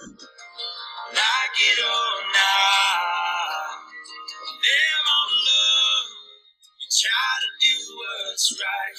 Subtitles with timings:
[0.00, 0.14] It them
[5.10, 6.08] on love.
[6.78, 8.98] You try to do what's right.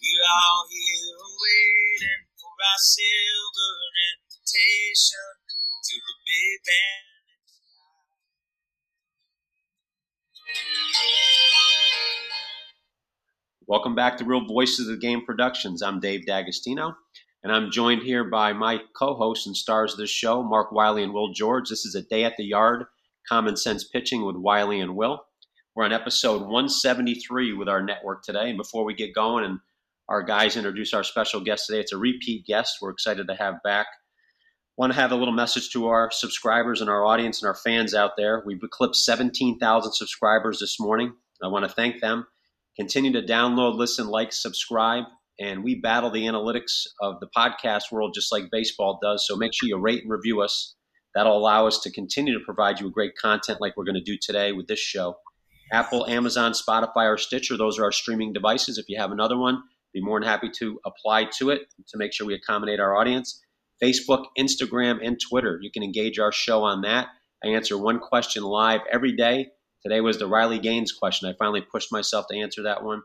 [0.00, 3.72] We're all here waiting for our silver
[4.16, 5.28] invitation
[5.84, 7.04] to the big band.
[13.66, 15.82] Welcome back to Real Voices of the Game Productions.
[15.82, 16.96] I'm Dave D'Agostino,
[17.42, 21.12] and I'm joined here by my co-hosts and stars of this show, Mark Wiley and
[21.12, 21.68] Will George.
[21.68, 22.84] This is a day at the yard,
[23.28, 25.24] common sense pitching with Wiley and Will.
[25.74, 28.50] We're on episode 173 with our network today.
[28.50, 29.58] And before we get going and
[30.08, 33.62] our guys introduce our special guest today, it's a repeat guest we're excited to have
[33.64, 33.86] back.
[34.76, 37.92] Want to have a little message to our subscribers and our audience and our fans
[37.92, 38.42] out there.
[38.46, 41.14] We've eclipsed 17,000 subscribers this morning.
[41.42, 42.26] I want to thank them.
[42.76, 45.04] Continue to download, listen, like, subscribe,
[45.40, 49.26] and we battle the analytics of the podcast world just like baseball does.
[49.26, 50.74] So make sure you rate and review us.
[51.14, 54.00] That'll allow us to continue to provide you with great content like we're going to
[54.00, 55.16] do today with this show.
[55.72, 58.78] Apple, Amazon, Spotify, or Stitcher, those are our streaming devices.
[58.78, 59.62] If you have another one,
[59.92, 63.42] be more than happy to apply to it to make sure we accommodate our audience.
[63.82, 65.58] Facebook, Instagram, and Twitter.
[65.60, 67.08] You can engage our show on that.
[67.44, 69.48] I answer one question live every day.
[69.82, 71.28] Today was the Riley Gaines question.
[71.28, 73.02] I finally pushed myself to answer that one.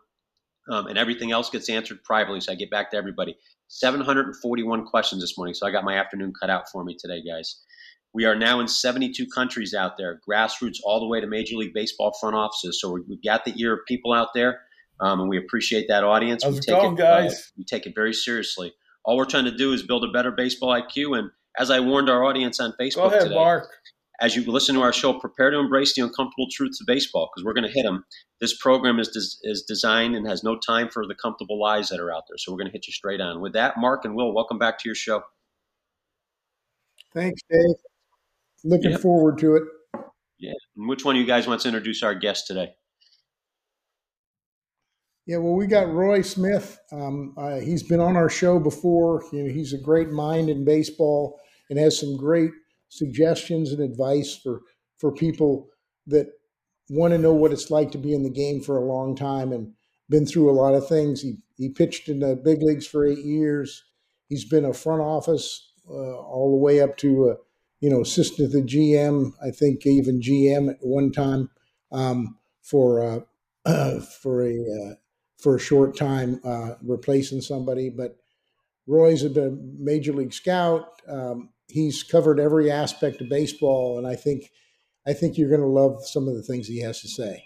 [0.70, 3.38] Um, and everything else gets answered privately, so I get back to everybody.
[3.70, 7.62] 741 questions this morning, so I got my afternoon cut out for me today, guys.
[8.14, 11.74] We are now in 72 countries out there, grassroots all the way to Major League
[11.74, 12.82] Baseball front offices.
[12.82, 14.62] So we've got the ear of people out there,
[15.00, 16.44] um, and we appreciate that audience.
[16.44, 18.74] How's we it take going, it, uh, we take it very seriously.
[19.04, 21.18] All we're trying to do is build a better baseball IQ.
[21.18, 23.70] And as I warned our audience on Facebook Go ahead, today, Mark.
[24.20, 27.46] As you listen to our show, prepare to embrace the uncomfortable truths of baseball because
[27.46, 28.04] we're going to hit them.
[28.42, 32.00] This program is des- is designed and has no time for the comfortable lies that
[32.00, 32.38] are out there.
[32.38, 33.42] So we're going to hit you straight on.
[33.42, 35.22] With that, Mark and Will, welcome back to your show.
[37.14, 37.76] Thanks, Dave.
[38.64, 39.02] Looking Yep.
[39.02, 39.64] forward to it.
[40.40, 40.54] Yeah.
[40.76, 42.74] And which one of you guys wants to introduce our guest today?
[45.26, 46.80] Yeah, well, we got Roy Smith.
[46.92, 49.24] Um, uh, he's been on our show before.
[49.34, 51.40] You know, he's a great mind in baseball
[51.70, 52.52] and has some great
[52.90, 54.62] suggestions and advice for
[54.98, 55.68] for people
[56.08, 56.28] that
[56.90, 59.52] want to know what it's like to be in the game for a long time
[59.52, 59.74] and
[60.10, 61.22] been through a lot of things.
[61.22, 63.84] He he pitched in the big leagues for eight years.
[64.30, 67.36] He's been a front office uh, all the way up to a
[67.80, 69.32] you know assistant to the GM.
[69.46, 71.50] I think even GM at one time
[71.92, 73.20] um, for uh,
[73.66, 74.96] uh, for a uh,
[75.38, 77.90] for a short time uh, replacing somebody.
[77.90, 78.18] But
[78.88, 81.02] Roy's a major league scout.
[81.08, 84.52] Um, he's covered every aspect of baseball, and I think
[85.08, 87.44] I think you're going to love some of the things he has to say.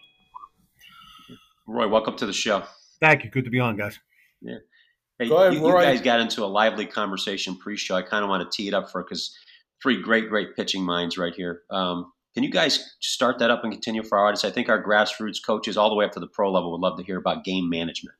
[1.67, 2.63] Roy, welcome to the show.
[2.99, 3.29] Thank you.
[3.29, 3.99] Good to be on, guys.
[4.43, 5.83] Hey, Go ahead, you, you Roy.
[5.83, 7.95] guys got into a lively conversation pre-show.
[7.95, 9.37] I kind of want to tee it up for because
[9.81, 11.61] three great, great pitching minds right here.
[11.69, 14.43] Um, can you guys start that up and continue for our audience?
[14.43, 16.97] I think our grassroots coaches, all the way up to the pro level, would love
[16.97, 18.15] to hear about game management.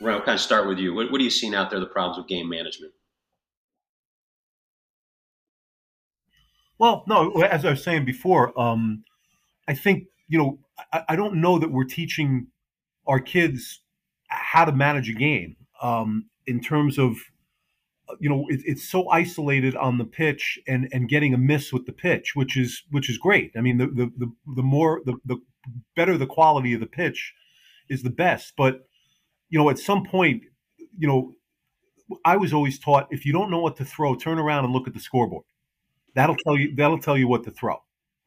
[0.00, 0.94] Roy, I'll kind of start with you.
[0.94, 1.78] What, what are you seeing out there?
[1.78, 2.92] The problems with game management?
[6.80, 9.04] Well, no, as I was saying before, um,
[9.68, 10.58] I think, you know,
[10.94, 12.46] I, I don't know that we're teaching
[13.06, 13.82] our kids
[14.28, 17.18] how to manage a game um, in terms of,
[18.18, 21.84] you know, it, it's so isolated on the pitch and, and getting a miss with
[21.84, 23.52] the pitch, which is which is great.
[23.54, 25.36] I mean, the the, the, the more the, the
[25.94, 27.34] better the quality of the pitch
[27.90, 28.54] is the best.
[28.56, 28.86] But
[29.50, 30.44] you know, at some point,
[30.98, 31.34] you know,
[32.24, 34.88] I was always taught if you don't know what to throw, turn around and look
[34.88, 35.44] at the scoreboard.
[36.14, 37.76] That'll tell you that'll tell you what to throw.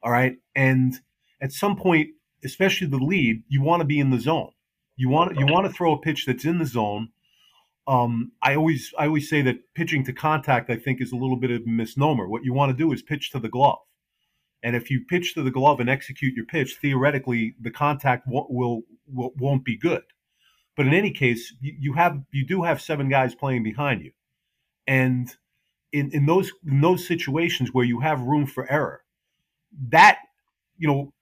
[0.01, 0.35] All right.
[0.55, 0.93] And
[1.41, 2.09] at some point,
[2.43, 4.51] especially the lead, you want to be in the zone.
[4.95, 7.09] You want you want to throw a pitch that's in the zone.
[7.87, 11.37] Um, I always I always say that pitching to contact I think is a little
[11.37, 12.27] bit of a misnomer.
[12.27, 13.79] What you want to do is pitch to the glove,
[14.61, 18.47] and if you pitch to the glove and execute your pitch, theoretically the contact will,
[18.49, 18.83] will,
[19.37, 20.03] won't be good.
[20.77, 24.11] But in any case, you, you have you do have seven guys playing behind you,
[24.87, 25.35] and
[25.93, 29.03] in, in those in those situations where you have room for error,
[29.89, 30.19] that
[30.77, 31.13] you know,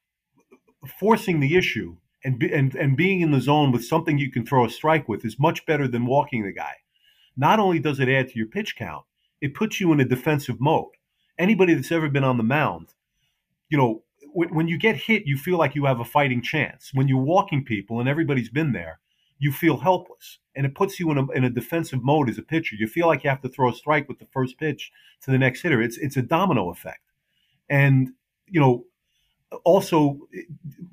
[1.00, 4.46] forcing the issue and be, and and being in the zone with something you can
[4.46, 6.74] throw a strike with is much better than walking the guy.
[7.38, 9.06] Not only does it add to your pitch count,
[9.42, 10.92] it puts you in a defensive mode.
[11.38, 12.94] Anybody that's ever been on the mound,
[13.70, 14.04] you know,
[14.34, 16.92] when, when you get hit, you feel like you have a fighting chance.
[16.94, 19.00] When you're walking people and everybody's been there,
[19.42, 22.44] you feel helpless, and it puts you in a, in a defensive mode as a
[22.44, 22.76] pitcher.
[22.76, 24.92] You feel like you have to throw a strike with the first pitch
[25.24, 25.82] to the next hitter.
[25.82, 27.02] It's it's a domino effect,
[27.68, 28.12] and
[28.46, 28.86] you know,
[29.64, 30.20] also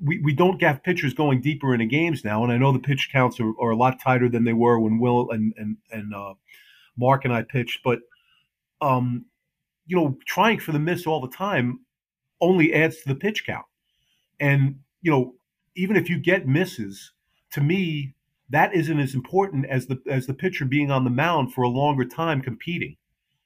[0.03, 3.09] we, we don't have pitchers going deeper into games now, and I know the pitch
[3.11, 6.33] counts are, are a lot tighter than they were when Will and and and uh,
[6.97, 7.99] Mark and I pitched, but
[8.81, 9.25] um,
[9.85, 11.81] you know, trying for the miss all the time
[12.41, 13.67] only adds to the pitch count.
[14.39, 15.35] And you know,
[15.75, 17.11] even if you get misses,
[17.51, 18.15] to me,
[18.49, 21.69] that isn't as important as the as the pitcher being on the mound for a
[21.69, 22.97] longer time competing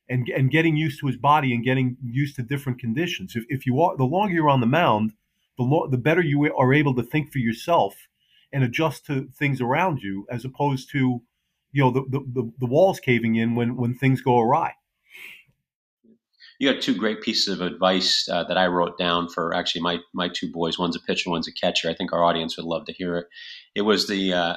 [0.09, 3.35] and and getting used to his body and getting used to different conditions.
[3.35, 5.13] If, if you are the longer you're on the mound,
[5.57, 7.95] the lo- the better you are able to think for yourself
[8.51, 11.21] and adjust to things around you, as opposed to
[11.71, 14.73] you know the the, the, the walls caving in when when things go awry.
[16.59, 19.99] You had two great pieces of advice uh, that I wrote down for actually my
[20.13, 20.79] my two boys.
[20.79, 21.89] One's a pitcher, one's a catcher.
[21.89, 23.27] I think our audience would love to hear it.
[23.75, 24.55] It was the uh,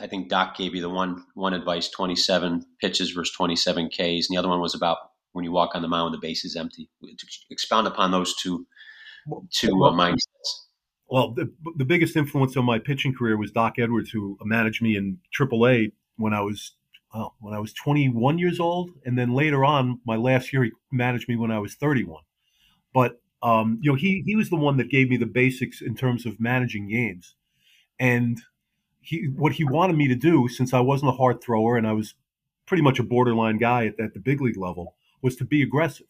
[0.00, 3.88] I think Doc gave you the one one advice: twenty seven pitches versus twenty seven
[3.88, 4.98] Ks, and the other one was about
[5.32, 6.88] when you walk on the mound, the base is empty.
[7.50, 8.66] Expound upon those two
[9.52, 10.18] two uh, mindsets.
[11.08, 14.96] Well, the, the biggest influence on my pitching career was Doc Edwards, who managed me
[14.96, 16.72] in AAA when I was
[17.12, 20.70] well, when I was 21 years old, and then later on, my last year, he
[20.92, 22.22] managed me when I was 31.
[22.94, 25.94] But um, you know, he he was the one that gave me the basics in
[25.96, 27.34] terms of managing games,
[27.98, 28.40] and
[29.00, 31.92] he what he wanted me to do, since I wasn't a hard thrower and I
[31.92, 32.14] was
[32.66, 36.06] pretty much a borderline guy at, at the big league level, was to be aggressive.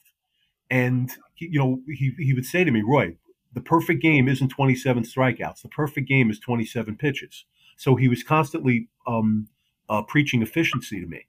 [0.69, 3.16] And he, you know, he he would say to me, Roy,
[3.52, 5.62] the perfect game isn't 27 strikeouts.
[5.62, 7.44] The perfect game is 27 pitches.
[7.76, 9.48] So he was constantly um,
[9.88, 11.26] uh, preaching efficiency to me.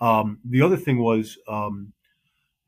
[0.00, 1.92] Um, the other thing was um,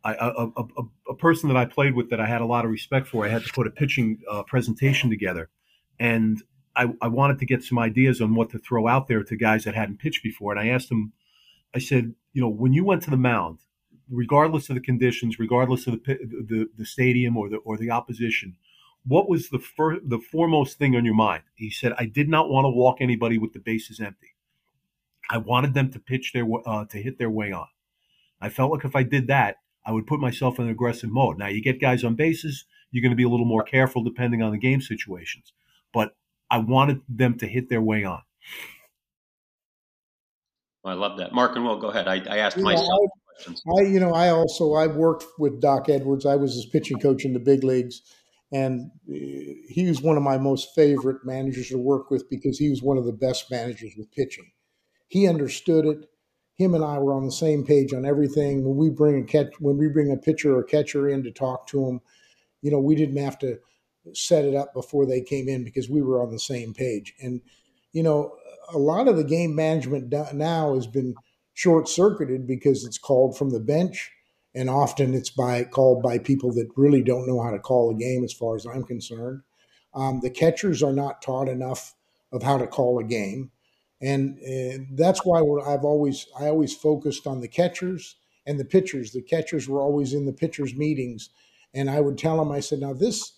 [0.05, 0.65] I, a, a,
[1.11, 3.25] a, person that I played with that I had a lot of respect for.
[3.25, 5.51] I had to put a pitching uh, presentation together,
[5.99, 6.43] and
[6.77, 9.65] I, I, wanted to get some ideas on what to throw out there to guys
[9.65, 10.53] that hadn't pitched before.
[10.53, 11.13] And I asked him,
[11.75, 13.61] I said, you know, when you went to the mound,
[14.11, 16.19] regardless of the conditions, regardless of the
[16.49, 18.57] the, the stadium or the or the opposition,
[19.07, 21.43] what was the first, the foremost thing on your mind?
[21.55, 24.35] He said, I did not want to walk anybody with the bases empty.
[25.31, 27.67] I wanted them to pitch their uh, to hit their way on.
[28.41, 29.57] I felt like if I did that,
[29.87, 31.39] I would put myself in aggressive mode.
[31.39, 34.43] Now you get guys on bases, you're going to be a little more careful depending
[34.43, 35.53] on the game situations.
[35.93, 36.17] But
[36.55, 38.23] I wanted them to hit their way on.
[40.85, 41.33] Well, I love that.
[41.33, 42.07] Mark and Will, go ahead.
[42.07, 43.63] I, I asked you myself know, I, questions.
[43.77, 46.25] I, you know, I also I worked with Doc Edwards.
[46.25, 48.03] I was his pitching coach in the big leagues,
[48.53, 49.15] and uh,
[49.69, 52.99] he was one of my most favorite managers to work with because he was one
[52.99, 54.53] of the best managers with pitching.
[55.09, 56.07] He understood it.
[56.55, 58.63] Him and I were on the same page on everything.
[58.63, 61.67] When we bring a catch, when we bring a pitcher or catcher in to talk
[61.69, 62.01] to him,
[62.63, 63.59] you know, we didn't have to
[64.13, 67.15] set it up before they came in because we were on the same page.
[67.21, 67.41] And
[67.93, 68.37] you know,
[68.73, 71.15] a lot of the game management now has been
[71.55, 74.11] short circuited because it's called from the bench,
[74.55, 77.95] and often it's by called by people that really don't know how to call a
[77.95, 78.25] game.
[78.25, 79.43] As far as I'm concerned,
[79.95, 81.95] um, the catchers are not taught enough
[82.33, 83.53] of how to call a game
[84.05, 88.17] and, that's why I've always I always focused on the catchers
[88.47, 89.13] and the pitchers.
[89.13, 91.31] The catchers were always in the pitchers meetings,
[91.73, 93.33] and I would tell them, I said, now this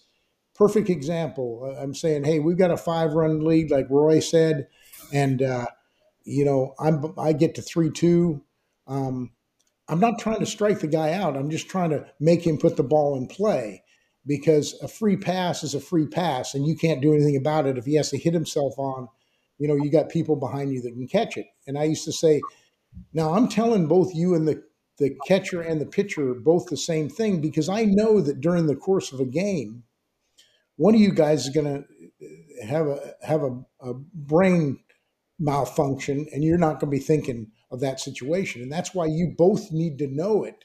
[0.57, 1.75] perfect example.
[1.79, 4.69] I'm saying, hey, we've got a five run lead, like Roy said,
[5.13, 5.67] and uh,
[6.25, 8.43] you know I'm I get to three two.
[8.87, 9.33] Um,
[9.89, 11.37] I'm not trying to strike the guy out.
[11.37, 13.85] I'm just trying to make him put the ball in play
[14.27, 17.79] because a free pass is a free pass, and you can't do anything about it
[17.79, 19.09] if he has to hit himself on
[19.59, 21.47] you know, you got people behind you that can catch it.
[21.67, 22.41] And I used to say,
[23.13, 24.63] now I'm telling both you and the,
[24.99, 28.77] the catcher and the pitcher both the same thing because I know that during the
[28.77, 29.85] course of a game,
[30.77, 34.79] one of you guys is going to have a have a, a brain
[35.39, 38.63] malfunction, and you're not going to be thinking of that situation.
[38.63, 40.65] And that's why you both need to know it.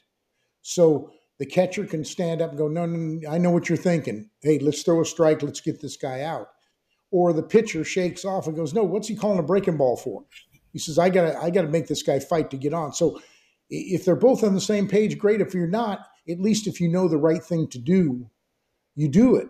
[0.62, 3.76] So the catcher can stand up and go, no, no, no, I know what you're
[3.76, 4.30] thinking.
[4.40, 5.42] Hey, let's throw a strike.
[5.42, 6.48] Let's get this guy out
[7.12, 10.24] or the pitcher shakes off and goes, "No, what's he calling a breaking ball for?"
[10.72, 12.92] He says, "I got to I got to make this guy fight to get on."
[12.92, 13.20] So
[13.70, 15.40] if they're both on the same page, great.
[15.40, 18.28] If you're not, at least if you know the right thing to do,
[18.96, 19.48] you do it.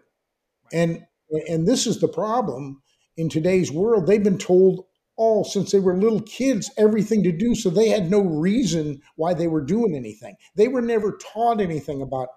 [0.73, 1.05] And
[1.49, 2.83] and this is the problem
[3.17, 4.07] in today's world.
[4.07, 4.85] They've been told
[5.17, 9.35] all since they were little kids everything to do, so they had no reason why
[9.35, 10.37] they were doing anything.
[10.57, 12.29] They were never taught anything about,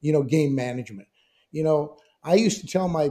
[0.00, 1.08] you know, game management.
[1.52, 3.10] You know, I used to tell my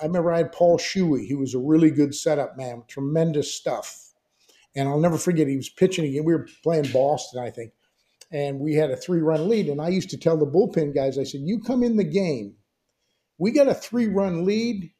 [0.00, 1.26] I remember I had Paul Shuey.
[1.26, 4.12] He was a really good setup man, tremendous stuff.
[4.76, 6.24] And I'll never forget, he was pitching again.
[6.24, 7.72] We were playing Boston, I think.
[8.30, 9.68] And we had a three run lead.
[9.68, 12.54] And I used to tell the bullpen guys, I said, You come in the game,
[13.38, 14.90] we got a three run lead,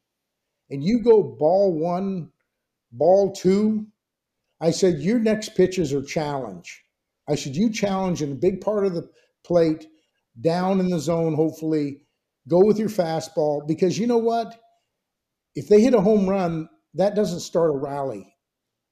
[0.70, 2.30] and you go ball one,
[2.92, 3.86] ball two.
[4.60, 6.82] I said, Your next pitches are challenge.
[7.28, 9.08] I said, You challenge in a big part of the
[9.44, 9.86] plate,
[10.40, 12.02] down in the zone, hopefully.
[12.48, 14.58] Go with your fastball because you know what?
[15.54, 18.34] if they hit a home run, that doesn't start a rally.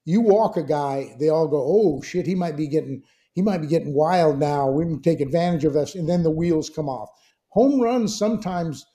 [0.05, 3.59] You walk a guy, they all go, "Oh shit, he might be getting he might
[3.59, 4.69] be getting wild now.
[4.69, 7.09] We can take advantage of this," and then the wheels come off.
[7.51, 8.85] Home runs sometimes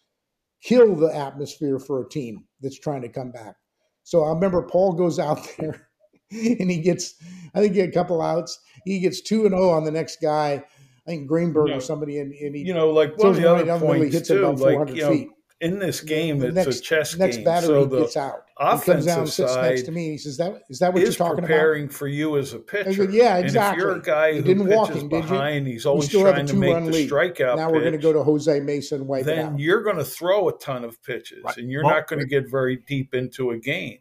[0.63, 3.57] kill the atmosphere for a team that's trying to come back.
[4.05, 5.89] So I remember Paul goes out there
[6.31, 7.15] and he gets,
[7.55, 8.59] I think, he had a couple outs.
[8.85, 10.65] He gets two and zero on the next guy.
[11.07, 13.51] I think Greenberg know, or somebody, and, and he You know, like one of the
[13.51, 13.87] other down the.
[13.87, 15.29] He points hits it too, about like 400 you know, feet.
[15.63, 17.45] In this game, The it's next, a chess next game.
[17.45, 18.45] batter so the gets out.
[18.59, 20.11] He comes down, and offensive sits next side to me.
[20.11, 22.93] He says, "That is that what you're talking about?" preparing for you as a pitcher.
[22.93, 23.83] said, "Yeah, exactly.
[23.83, 26.47] And if you're a guy who didn't walk pitches him, behind, he's always still trying
[26.47, 27.09] to make the lead.
[27.11, 27.57] strikeout.
[27.57, 29.07] Now we're going to go to Jose Mason.
[29.07, 31.57] wipe Then you're going to throw a ton of pitches, Right.
[31.57, 33.99] and you're Well- not going to get very deep into a game.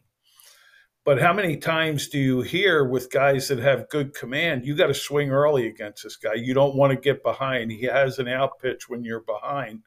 [1.03, 4.87] But how many times do you hear with guys that have good command, you got
[4.87, 6.35] to swing early against this guy.
[6.35, 7.71] You don't want to get behind.
[7.71, 9.81] He has an out pitch when you're behind.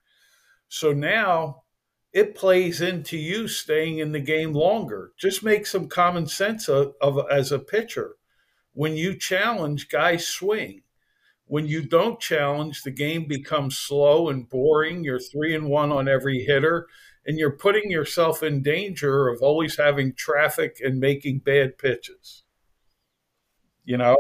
[0.69, 1.64] So now
[2.15, 5.11] it plays into you staying in the game longer.
[5.19, 8.15] Just make some common sense of, of as a pitcher.
[8.73, 10.83] When you challenge, guys swing.
[11.47, 15.03] When you don't challenge, the game becomes slow and boring.
[15.03, 16.87] You're three and one on every hitter,
[17.27, 22.45] and you're putting yourself in danger of always having traffic and making bad pitches.
[23.85, 24.17] You know?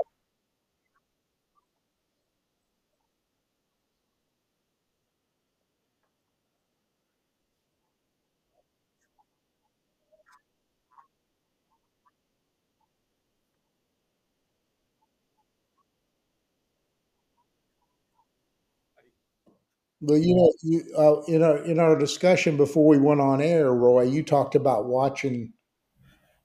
[20.06, 23.72] Well, you know, you uh, in our in our discussion before we went on air,
[23.72, 25.54] Roy, you talked about watching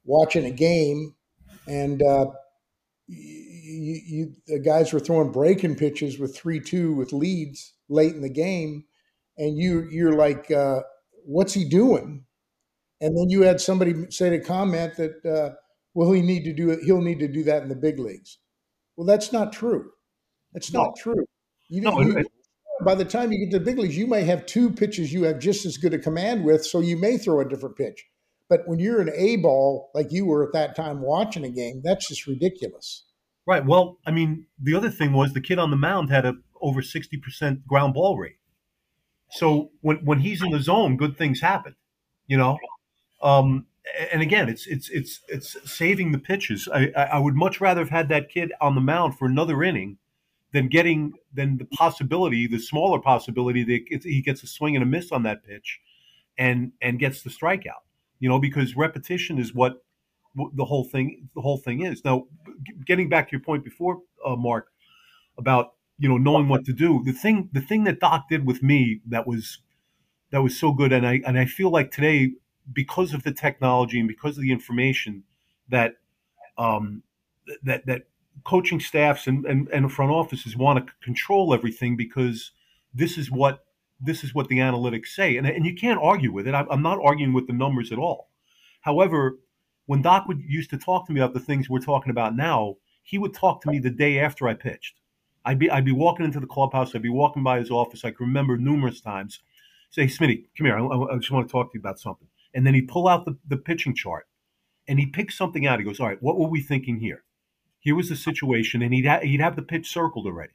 [0.05, 1.15] watching a game,
[1.67, 2.27] and uh,
[3.07, 8.21] you, you the guys were throwing breaking pitches with three two with leads late in
[8.21, 8.85] the game,
[9.37, 10.81] and you you're like, uh,
[11.25, 12.23] what's he doing?
[13.01, 15.55] And then you had somebody say a comment that, uh,
[15.93, 16.79] well, he need to do it.
[16.83, 18.39] He'll need to do that in the big leagues.
[18.95, 19.91] Well, that's not true.
[20.53, 20.83] That's No.
[20.83, 21.25] not true.
[21.69, 22.27] You, No, it-
[22.83, 25.23] by the time you get to the big leagues, you may have two pitches you
[25.23, 28.05] have just as good a command with, so you may throw a different pitch.
[28.49, 31.81] But when you're an A ball like you were at that time watching a game,
[31.83, 33.03] that's just ridiculous.
[33.45, 33.65] Right.
[33.65, 36.81] Well, I mean, the other thing was the kid on the mound had a over
[36.81, 38.37] sixty percent ground ball rate.
[39.31, 41.75] So when when he's in the zone, good things happen.
[42.27, 42.57] You know.
[43.21, 43.65] Um,
[44.11, 46.67] and again, it's it's it's it's saving the pitches.
[46.73, 49.97] I I would much rather have had that kid on the mound for another inning
[50.51, 54.85] than getting than the possibility, the smaller possibility that he gets a swing and a
[54.85, 55.79] miss on that pitch,
[56.37, 57.83] and and gets the strikeout.
[58.19, 59.83] You know, because repetition is what
[60.53, 62.03] the whole thing the whole thing is.
[62.03, 62.27] Now,
[62.85, 64.67] getting back to your point before, uh, Mark,
[65.37, 67.03] about you know knowing what to do.
[67.03, 69.59] The thing the thing that Doc did with me that was
[70.31, 72.31] that was so good, and I and I feel like today
[72.71, 75.23] because of the technology and because of the information
[75.69, 75.95] that
[76.57, 77.03] um,
[77.63, 78.03] that that
[78.45, 82.51] coaching staffs and, and, and front offices want to control everything because
[82.93, 83.65] this is what
[84.01, 86.55] this is what the analytics say, and and you can't argue with it.
[86.55, 88.29] I'm, I'm not arguing with the numbers at all.
[88.81, 89.39] However,
[89.87, 92.75] when Doc would used to talk to me about the things we're talking about now,
[93.03, 95.01] he would talk to me the day after I pitched.
[95.45, 96.95] I'd be I'd be walking into the clubhouse.
[96.95, 98.05] I'd be walking by his office.
[98.05, 99.39] I can remember numerous times.
[99.91, 100.77] Say, Smitty, come here.
[100.77, 102.27] I, I- I just want to talk to you about something.
[102.53, 104.27] And then he'd pull out the, the pitching chart,
[104.87, 105.79] and he picks something out.
[105.79, 107.23] He goes, "All right, what were we thinking here?
[107.89, 110.53] Here was the situation, and he'd ha- he'd have the pitch circled already,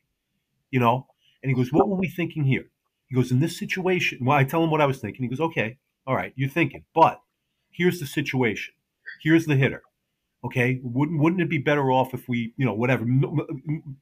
[0.70, 1.08] you know.
[1.42, 2.70] And he goes, "What were we thinking here?"
[3.08, 5.24] He goes, "In this situation." Well, I tell him what I was thinking.
[5.24, 7.20] He goes, "Okay, all right, you're thinking, but
[7.72, 8.74] here's the situation.
[9.20, 9.82] Here's the hitter.
[10.44, 13.04] Okay, wouldn't wouldn't it be better off if we, you know, whatever?
[13.04, 13.44] No-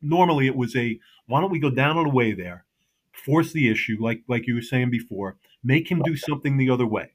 [0.03, 2.67] Normally, it was a why don't we go down and way there,
[3.13, 6.87] force the issue, like like you were saying before, make him do something the other
[6.87, 7.13] way.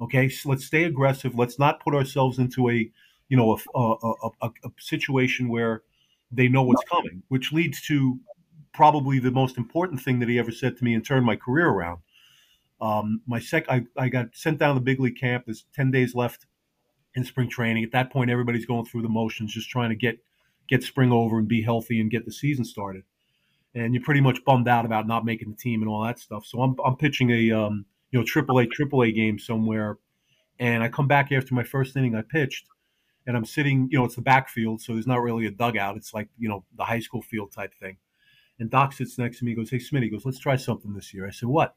[0.00, 1.36] Okay, so let's stay aggressive.
[1.36, 2.90] Let's not put ourselves into a,
[3.30, 5.82] you know, a a, a, a, a situation where
[6.30, 8.18] they know what's coming, which leads to
[8.74, 11.68] probably the most important thing that he ever said to me and turned my career
[11.68, 12.00] around.
[12.80, 15.44] Um, my sec, I, I got sent down to the big league camp.
[15.46, 16.46] There's ten days left
[17.14, 17.84] in spring training.
[17.84, 20.18] At that point, everybody's going through the motions, just trying to get
[20.68, 23.02] get spring over and be healthy and get the season started.
[23.74, 26.44] And you're pretty much bummed out about not making the team and all that stuff.
[26.46, 29.98] So I'm I'm pitching a um, you know triple A triple A game somewhere,
[30.58, 32.66] and I come back after my first inning I pitched,
[33.26, 35.96] and I'm sitting you know it's the backfield, so there's not really a dugout.
[35.96, 37.96] It's like you know the high school field type thing.
[38.58, 39.52] And Doc sits next to me.
[39.52, 41.74] He goes, "Hey Smitty," he goes, "Let's try something this year." I said, "What?"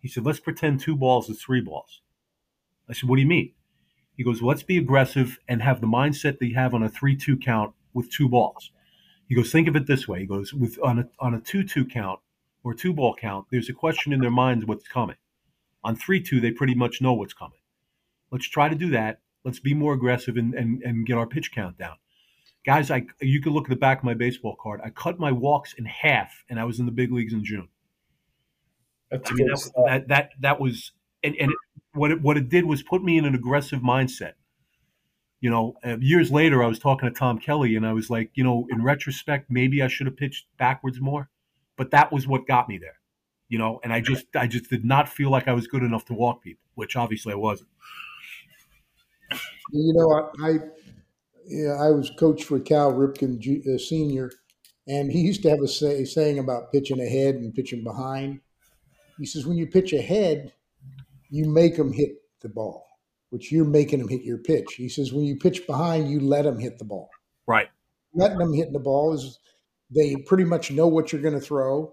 [0.00, 2.02] He said, "Let's pretend two balls is three balls."
[2.88, 3.52] I said, "What do you mean?"
[4.16, 6.88] He goes, well, let's be aggressive and have the mindset that you have on a
[6.88, 8.70] three-two count with two balls.
[9.28, 10.20] He goes, think of it this way.
[10.20, 12.20] He goes, with on a on a two-two count
[12.64, 15.16] or two ball count, there's a question in their minds what's coming.
[15.84, 17.58] On three-two, they pretty much know what's coming.
[18.30, 19.20] Let's try to do that.
[19.44, 21.96] Let's be more aggressive and, and, and get our pitch count down.
[22.64, 24.80] Guys, I you can look at the back of my baseball card.
[24.84, 27.68] I cut my walks in half, and I was in the big leagues in June.
[29.10, 30.92] That's I mean, that, that that that was
[31.24, 31.58] and, and it,
[31.92, 34.34] what it what it did was put me in an aggressive mindset.
[35.40, 38.30] You know, uh, years later, I was talking to Tom Kelly, and I was like,
[38.34, 41.30] you know, in retrospect, maybe I should have pitched backwards more,
[41.76, 43.00] but that was what got me there.
[43.48, 46.04] You know, and I just I just did not feel like I was good enough
[46.06, 47.70] to walk people, which obviously I wasn't.
[49.70, 50.58] You know, I, I,
[51.46, 54.30] yeah, I was coach for Cal Ripken Ju- uh, Senior,
[54.88, 58.40] and he used to have a say, saying about pitching ahead and pitching behind.
[59.18, 60.52] He says, when you pitch ahead,
[61.30, 62.86] you make them hit the ball,
[63.30, 64.74] which you're making them hit your pitch.
[64.74, 67.10] He says, when you pitch behind, you let them hit the ball.
[67.46, 67.68] Right.
[68.14, 69.38] Letting them hit the ball is
[69.94, 71.92] they pretty much know what you're going to throw.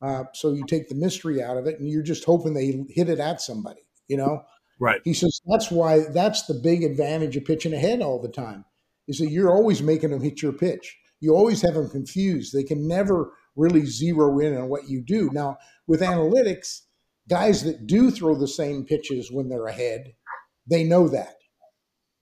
[0.00, 3.08] Uh, so you take the mystery out of it, and you're just hoping they hit
[3.08, 3.82] it at somebody.
[4.08, 4.42] You know.
[4.82, 5.00] Right.
[5.04, 8.64] He says that's why that's the big advantage of pitching ahead all the time
[9.06, 10.98] is that you're always making them hit your pitch.
[11.20, 12.52] You always have them confused.
[12.52, 15.30] They can never really zero in on what you do.
[15.32, 16.80] Now, with analytics,
[17.28, 20.14] guys that do throw the same pitches when they're ahead,
[20.68, 21.36] they know that.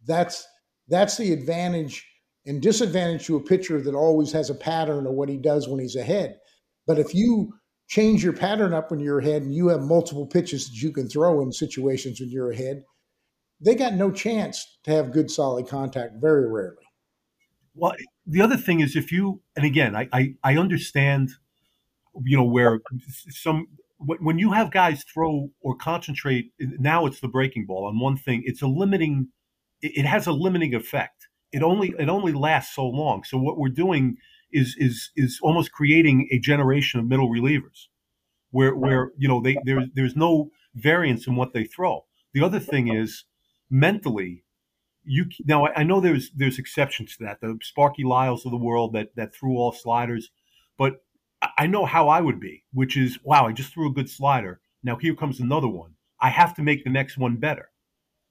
[0.07, 0.47] That's
[0.87, 2.07] that's the advantage
[2.45, 5.81] and disadvantage to a pitcher that always has a pattern of what he does when
[5.81, 6.37] he's ahead.
[6.87, 7.55] But if you
[7.91, 11.09] change your pattern up when you're ahead and you have multiple pitches that you can
[11.09, 12.85] throw in situations when you're ahead,
[13.61, 16.77] they got no chance to have good solid contact very rarely.
[17.75, 17.95] Well,
[18.27, 21.31] the other thing is if you and again, I I, I understand,
[22.25, 22.81] you know, where
[23.29, 23.67] some
[23.99, 26.53] when you have guys throw or concentrate.
[26.59, 28.43] Now it's the breaking ball on one thing.
[28.47, 29.29] It's a limiting.
[29.83, 31.29] It has a limiting effect.
[31.53, 33.25] It only it only lasts so long.
[33.25, 34.17] So what we're doing
[34.53, 37.87] is is is almost creating a generation of middle relievers,
[38.51, 42.05] where where you know they there's there's no variance in what they throw.
[42.33, 43.25] The other thing is
[43.71, 44.45] mentally
[45.05, 48.93] you now I know there's there's exceptions to that the Sparky Lyles of the world
[48.93, 50.31] that that threw all sliders,
[50.77, 51.03] but
[51.59, 54.61] I know how I would be, which is wow I just threw a good slider.
[54.83, 55.95] Now here comes another one.
[56.21, 57.71] I have to make the next one better,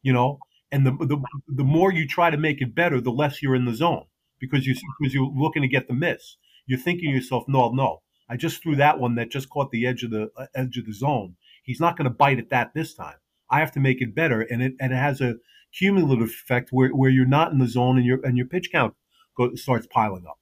[0.03, 0.39] you know.
[0.71, 3.65] And the the the more you try to make it better, the less you're in
[3.65, 4.05] the zone
[4.39, 6.37] because you because you're looking to get the miss.
[6.65, 9.87] You're thinking to yourself, no, no, I just threw that one that just caught the
[9.87, 11.35] edge of the uh, edge of the zone.
[11.63, 13.15] He's not going to bite at that this time.
[13.49, 15.35] I have to make it better, and it and it has a
[15.73, 18.93] cumulative effect where, where you're not in the zone and your and your pitch count
[19.35, 20.37] go, starts piling up.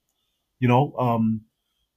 [0.59, 1.41] You know, um,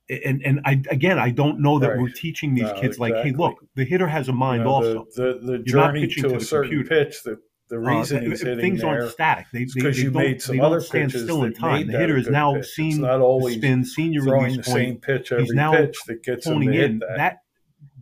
[0.08, 1.98] and and I again I don't know that Right.
[2.00, 4.70] we're teaching these No, kids like, hey, look, the hitter has a You mind know,
[4.70, 5.06] also.
[5.16, 7.04] the, the, the You're not journey pitching to to a certain computer.
[7.06, 9.46] pitch, the, the Uh, reason hitting things aren't static.
[9.52, 11.87] They, they, because they you don't, made some don't other stand pitches still in time.
[11.87, 12.64] The hitter has now pitch.
[12.64, 14.85] It's seen not the always spin, senior throwing release the point.
[14.85, 16.98] same pitch every He's now pitch that gets honing in.
[16.98, 17.16] that.
[17.16, 17.37] That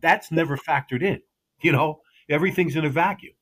[0.00, 1.20] that's never factored in.
[1.60, 3.34] You know, everything's in a vacuum.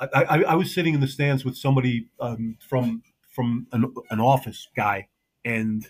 [0.00, 4.20] I, I, I was sitting in the stands with somebody um, from from an, an
[4.20, 5.08] office guy,
[5.44, 5.86] and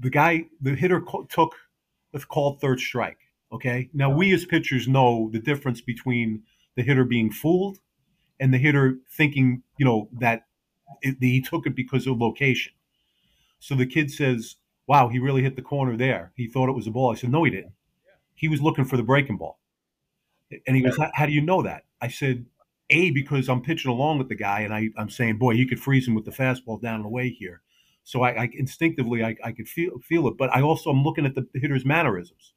[0.00, 1.54] the guy, the hitter co- took
[2.10, 3.18] what's called third strike.
[3.52, 6.42] Okay, now we as pitchers know the difference between
[6.76, 7.78] the hitter being fooled
[8.38, 10.46] and the hitter thinking, you know, that
[11.02, 12.72] it, he took it because of location.
[13.58, 16.32] So the kid says, "Wow, he really hit the corner there.
[16.36, 17.72] He thought it was a ball." I said, "No, he didn't.
[18.34, 19.58] He was looking for the breaking ball."
[20.66, 22.46] And he goes, "How- "How do you know that?" I said,
[22.90, 25.80] "A, because I'm pitching along with the guy, and I, I'm saying, boy, he could
[25.80, 27.62] freeze him with the fastball down and away here."
[28.04, 31.26] So I, I instinctively I, I could feel feel it, but I also am looking
[31.26, 32.54] at the hitter's mannerisms.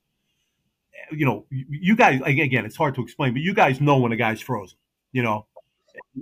[0.94, 3.98] Eh, you know, you, you guys again, it's hard to explain, but you guys know
[4.00, 4.78] when a guy's frozen.
[5.12, 5.46] You know,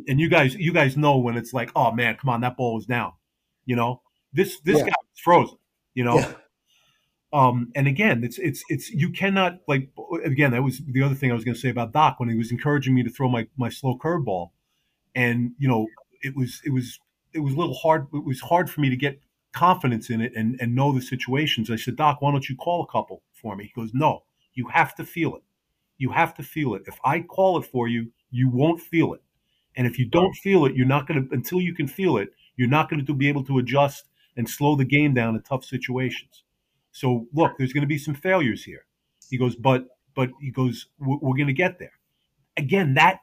[0.08, 2.76] and you guys you guys know when it's like, oh man, come on, that ball
[2.76, 3.14] was down.
[3.66, 4.02] You know,
[4.34, 4.86] this this Yeah.
[4.86, 5.58] guy was frozen.
[5.94, 6.34] You know, Yeah.
[7.34, 9.90] Um, and again, it's it's it's you cannot like
[10.26, 12.36] again that was the other thing I was going to say about Doc when he
[12.36, 14.52] was encouraging me to throw my my slow curveball,
[15.16, 15.88] and you know
[16.22, 17.00] it was it was
[17.34, 18.08] it was a little hard.
[18.14, 19.22] It was hard for me to get
[19.54, 21.72] confidence in it and and know the situations.
[21.72, 23.66] I said, Doc, why don't you call a couple for me?
[23.66, 25.44] He goes, No, you have to feel it.
[25.98, 26.84] You have to feel it.
[26.86, 29.22] If I call it for you, you won't feel it.
[29.76, 32.30] And if you don't feel it, you're not going to until you can feel it.
[32.58, 35.64] You're not going to be able to adjust and slow the game down in tough
[35.64, 36.44] situations.
[36.92, 38.86] So look, there's going to be some failures here.
[39.30, 41.94] He goes, but but he goes, we're, going to get there.
[42.58, 43.20] Again, that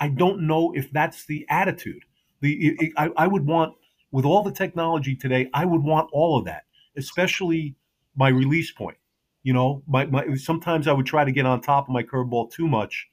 [0.00, 2.04] I don't know if that's the attitude.
[2.40, 3.74] The it, it- I, I would want
[4.10, 6.64] with all the technology today, I would want all of that,
[6.96, 7.74] especially
[8.16, 8.96] my release point.
[9.42, 12.52] You know, my, my sometimes I would try to get on top of my curveball
[12.52, 13.08] too much,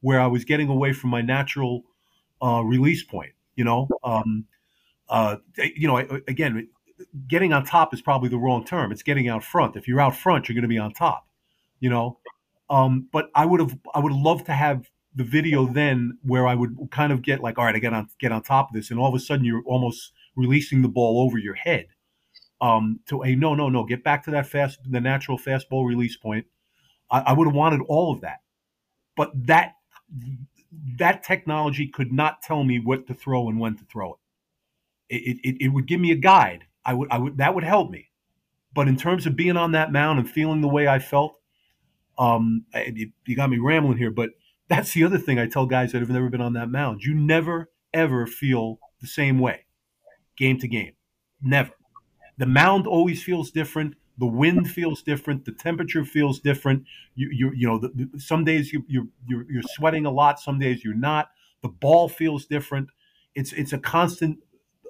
[0.00, 1.84] where I was getting away from my natural
[2.42, 3.32] uh, release point.
[3.56, 4.46] You know, um,
[5.08, 6.68] uh, you know, again,
[7.28, 8.92] getting on top is probably the wrong term.
[8.92, 9.76] It's getting out front.
[9.76, 11.26] If you're out front, you're going to be on top.
[11.80, 12.18] You know,
[12.70, 16.54] um, but I would have, I would love to have the video then where I
[16.54, 18.90] would kind of get like, all right, I get on, get on top of this,
[18.90, 21.86] and all of a sudden you're almost releasing the ball over your head.
[22.60, 26.16] Um, to a no, no, no, get back to that fast, the natural fastball release
[26.16, 26.46] point.
[27.10, 28.40] I, I would have wanted all of that,
[29.16, 29.74] but that
[30.98, 34.14] that technology could not tell me what to throw and when to throw
[35.08, 35.16] it.
[35.16, 36.64] It, it, it would give me a guide.
[36.84, 38.10] I would, I would, that would help me.
[38.74, 41.38] But in terms of being on that mound and feeling the way I felt,
[42.18, 44.30] um, it, you got me rambling here, but
[44.68, 47.02] that's the other thing I tell guys that have never been on that mound.
[47.02, 49.64] You never, ever feel the same way
[50.36, 50.92] game to game.
[51.40, 51.70] Never.
[52.38, 53.94] The mound always feels different.
[54.18, 55.44] The wind feels different.
[55.44, 56.84] The temperature feels different.
[57.14, 60.40] You, you, you know, the, the, some days you, you, you're, you're sweating a lot.
[60.40, 61.30] Some days you're not.
[61.62, 62.88] The ball feels different.
[63.34, 64.38] It's, it's a constant,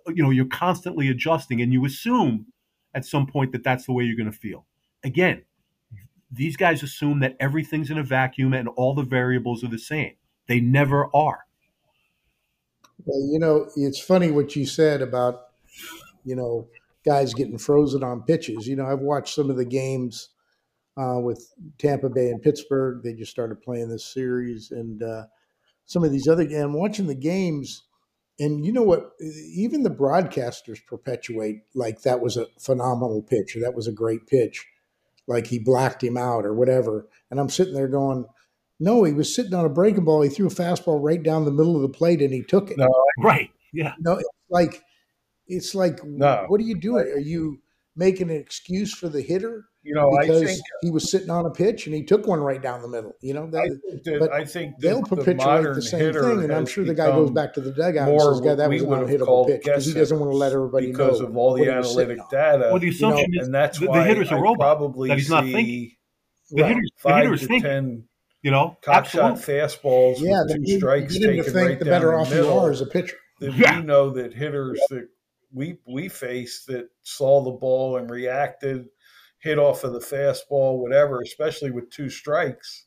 [0.08, 2.46] you know, you're constantly adjusting and you assume
[2.94, 4.66] at some point that that's the way you're going to feel.
[5.02, 5.44] Again,
[6.30, 10.12] these guys assume that everything's in a vacuum and all the variables are the same.
[10.46, 11.44] They never are.
[13.04, 15.48] Well, you know, it's funny what you said about,
[16.24, 16.68] you know,
[17.04, 18.66] guys getting frozen on pitches.
[18.66, 20.30] You know, I've watched some of the games
[20.96, 23.02] uh, with Tampa Bay and Pittsburgh.
[23.02, 25.24] They just started playing this series, and uh,
[25.86, 26.42] some of these other.
[26.42, 27.84] And watching the games,
[28.38, 29.12] and you know what?
[29.20, 34.26] Even the broadcasters perpetuate like that was a phenomenal pitch or that was a great
[34.26, 34.66] pitch,
[35.26, 37.08] like he blacked him out or whatever.
[37.30, 38.26] And I'm sitting there going.
[38.80, 40.22] No, he was sitting on a breaking ball.
[40.22, 42.76] He threw a fastball right down the middle of the plate, and he took it.
[42.76, 42.88] No,
[43.20, 43.48] right?
[43.72, 43.94] Yeah.
[44.00, 44.82] No, it's like
[45.46, 47.06] it's like, no, what are you doing?
[47.06, 47.60] Are you
[47.96, 49.64] making an excuse for the hitter?
[49.82, 52.40] You know, because I think he was sitting on a pitch and he took one
[52.40, 53.12] right down the middle.
[53.20, 56.42] You know, that, I think, that, but I think they'll perpetuate the, the same thing,
[56.44, 58.80] and I'm sure the guy goes back to the dugout and says, "God, that was
[58.82, 61.36] an would have unhittable pitch," because he doesn't want to let everybody because know of
[61.36, 62.68] all the what he was sitting analytic data.
[62.70, 64.58] Well, the assumption is and that's the, why the hitter's a I robot.
[64.58, 65.90] probably that he's not see thinking.
[66.50, 66.68] The Right.
[66.70, 67.62] hitters, the five hitters to think.
[67.64, 68.04] ten
[68.42, 69.54] You know, cock shot absolutely.
[69.66, 72.58] fastballs Yeah, with two strikes you taken right the down better the off you middle.
[72.58, 73.16] are as a pitcher.
[73.40, 73.80] that Yeah.
[73.80, 75.08] we know that hitters that
[75.54, 78.86] we we faced that saw the ball and reacted,
[79.38, 82.86] hit off of the fastball, whatever, especially with two strikes,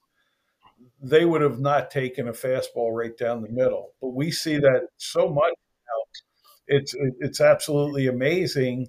[1.01, 3.93] they would have not taken a fastball right down the middle.
[4.01, 6.03] But we see that so much now.
[6.67, 8.88] It's it's absolutely amazing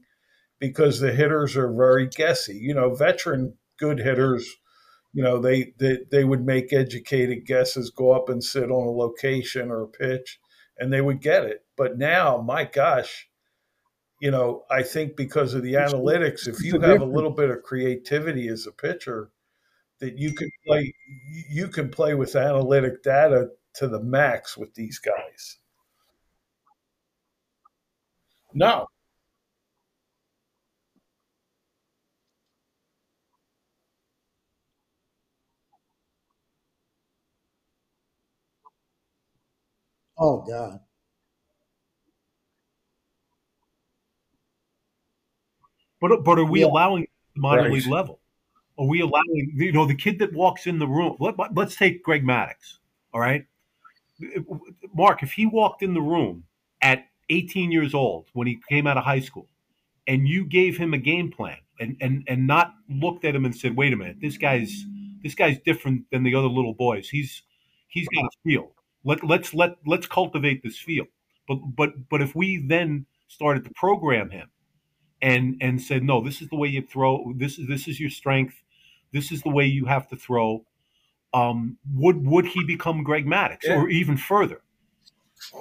[0.58, 2.54] because the hitters are very guessy.
[2.60, 4.56] You know, veteran good hitters,
[5.12, 8.90] you know, they they, they would make educated guesses, go up and sit on a
[8.90, 10.40] location or a pitch
[10.78, 11.64] and they would get it.
[11.76, 13.27] But now, my gosh,
[14.20, 17.31] you know, I think because of the It's- analytics, if you the have a little
[17.31, 19.31] bit of creativity as a pitcher,
[20.00, 20.92] that you can play,
[21.48, 25.59] you can play with analytic data to the max with these guys.
[28.54, 28.87] No,
[40.18, 40.81] Oh God,
[46.00, 46.66] But but are we Yeah.
[46.66, 47.72] allowing the minor Right.
[47.72, 48.20] league level?
[48.78, 51.16] Are we allowing you know the kid that walks in the room?
[51.18, 52.78] Let, let's take Greg Maddux.
[53.12, 53.44] All right,
[54.94, 55.22] Mark.
[55.22, 56.44] If he walked in the room
[56.82, 59.48] at 18 years old when he came out of high school,
[60.06, 63.54] and you gave him a game plan and and and not looked at him and
[63.56, 64.84] said, "Wait a minute, this guy's
[65.22, 67.08] this guy's different than the other little boys.
[67.08, 67.42] He's
[67.88, 68.72] he's got a feel.
[69.04, 71.06] Let let's let let's cultivate this feel."
[71.48, 74.48] But but but if we then started to program him
[75.22, 77.33] and and said, no, this is the way you throw.
[77.37, 78.54] This is this is your strength.
[79.12, 80.64] This is the way you have to throw.
[81.35, 83.76] Um, would would he become Greg Maddux Yeah.
[83.81, 84.62] or even further?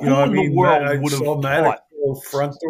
[0.01, 1.77] you know, Who I in mean, the world I would have Maddux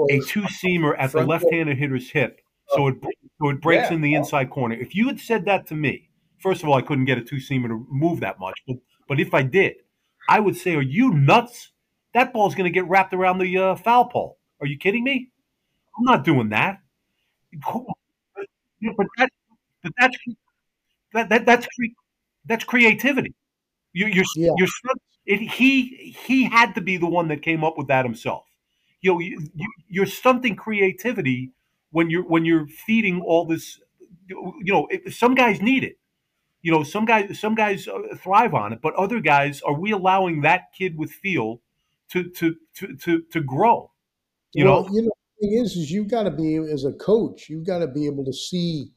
[0.09, 2.95] a two seamer at the left handed hitter's hip so it
[3.39, 3.95] so it breaks Yeah.
[3.95, 4.75] in the inside corner?
[4.75, 7.37] If you had said that to me, first of all, I couldn't get a two
[7.37, 9.75] seamer to move that much, but but if I did,
[10.27, 11.71] I would say, "Are you nuts?
[12.13, 14.37] That ball's going to get wrapped around the uh, foul pole.
[14.59, 15.29] Are you kidding me?
[15.97, 16.79] I'm not doing that."
[17.61, 19.29] But that,
[19.83, 20.17] but that's
[21.13, 21.95] that, that that's cre-
[22.45, 23.33] that's creativity.
[23.93, 24.51] You, you're Yeah.
[24.57, 24.67] you're
[25.25, 28.43] it, he he had to be the one that came up with that himself.
[29.01, 31.51] You know, you, you, you're stunting creativity
[31.91, 33.79] when you're when you're feeding all this.
[34.27, 35.97] You know, it, some guys need it.
[36.61, 39.91] You know, some guys some guys uh, thrive on it, but other guys are we
[39.91, 41.61] allowing that kid with feel
[42.09, 43.91] to to to to, to grow?
[44.53, 47.49] You well, know, you know, thing is, is you've got to be as a coach,
[47.49, 48.91] you've got to be able to see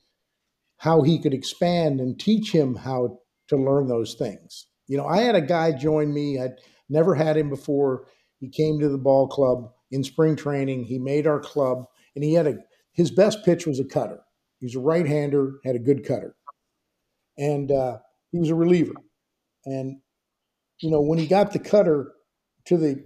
[0.78, 4.66] how he could expand and teach him how to learn those things.
[4.86, 6.40] You know, I had a guy join me.
[6.40, 6.56] I'd
[6.88, 8.06] never had him before.
[8.38, 10.84] He came to the ball club in spring training.
[10.84, 12.58] He made our club, and he had a
[12.92, 14.20] his best pitch was a cutter.
[14.58, 16.34] He was a right hander, had a good cutter,
[17.38, 17.98] and uh,
[18.32, 18.94] he was a reliever.
[19.64, 19.98] And
[20.80, 22.12] you know when he got the cutter
[22.64, 23.04] to the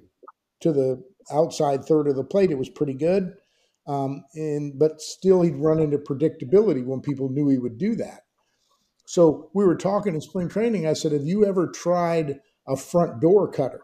[0.61, 3.35] to the outside third of the plate, it was pretty good.
[3.87, 8.23] Um, and but still, he'd run into predictability when people knew he would do that.
[9.07, 10.87] So we were talking in spring training.
[10.87, 13.83] I said, "Have you ever tried a front door cutter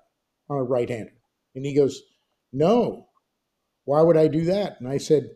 [0.49, 1.13] on a right hander?"
[1.55, 2.03] And he goes,
[2.53, 3.09] "No.
[3.85, 5.31] Why would I do that?" And I said,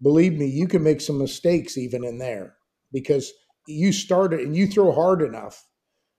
[0.00, 2.56] "Believe me, you can make some mistakes even in there
[2.92, 3.32] because
[3.66, 5.66] you start it and you throw hard enough,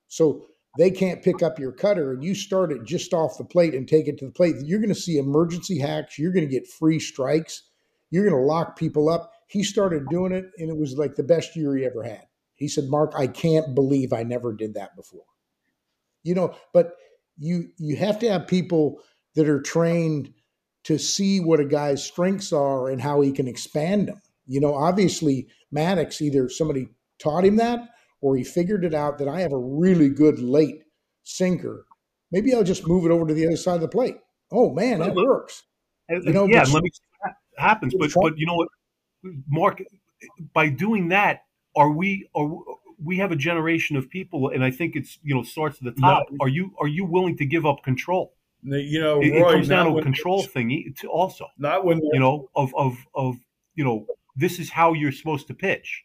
[0.07, 0.45] so
[0.77, 3.87] they can't pick up your cutter, and you start it just off the plate and
[3.87, 4.55] take it to the plate.
[4.63, 6.17] You're going to see emergency hacks.
[6.17, 7.63] You're going to get free strikes."
[8.11, 9.31] You're going to lock people up.
[9.47, 12.25] He started doing it, and it was like the best year he ever had.
[12.55, 15.23] He said, Mark, I can't believe I never did that before.
[16.23, 16.93] You know, but
[17.39, 19.01] you you have to have people
[19.33, 20.33] that are trained
[20.83, 24.21] to see what a guy's strengths are and how he can expand them.
[24.45, 27.79] You know, obviously Maddux either somebody taught him that
[28.21, 30.83] or he figured it out that I have a really good late
[31.23, 31.85] sinker.
[32.31, 34.15] Maybe I'll just move it over to the other side of the plate.
[34.51, 35.63] Oh man, that works.
[36.11, 36.89] Uh, you know, yeah, let me
[37.57, 37.93] happens.
[37.97, 38.69] But but you know what,
[39.49, 39.81] Mark,
[40.53, 41.43] by doing that,
[41.75, 42.49] are we are
[43.03, 46.01] we have a generation of people, and I think it's you know starts at the
[46.01, 46.27] top.
[46.31, 46.37] No.
[46.41, 48.33] Are you are you willing to give up control?
[48.63, 51.47] You know, it, Roy, it comes down to a control thing also.
[51.57, 53.37] Not when you know of of of
[53.75, 54.05] you know
[54.35, 56.03] this is how you're supposed to pitch.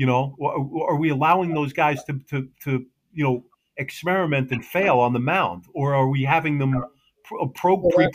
[0.00, 3.44] You know, are, are we allowing those guys to to to you know
[3.76, 6.82] experiment and fail on the mound, or are we having them
[7.22, 8.08] pro, pro well, pre?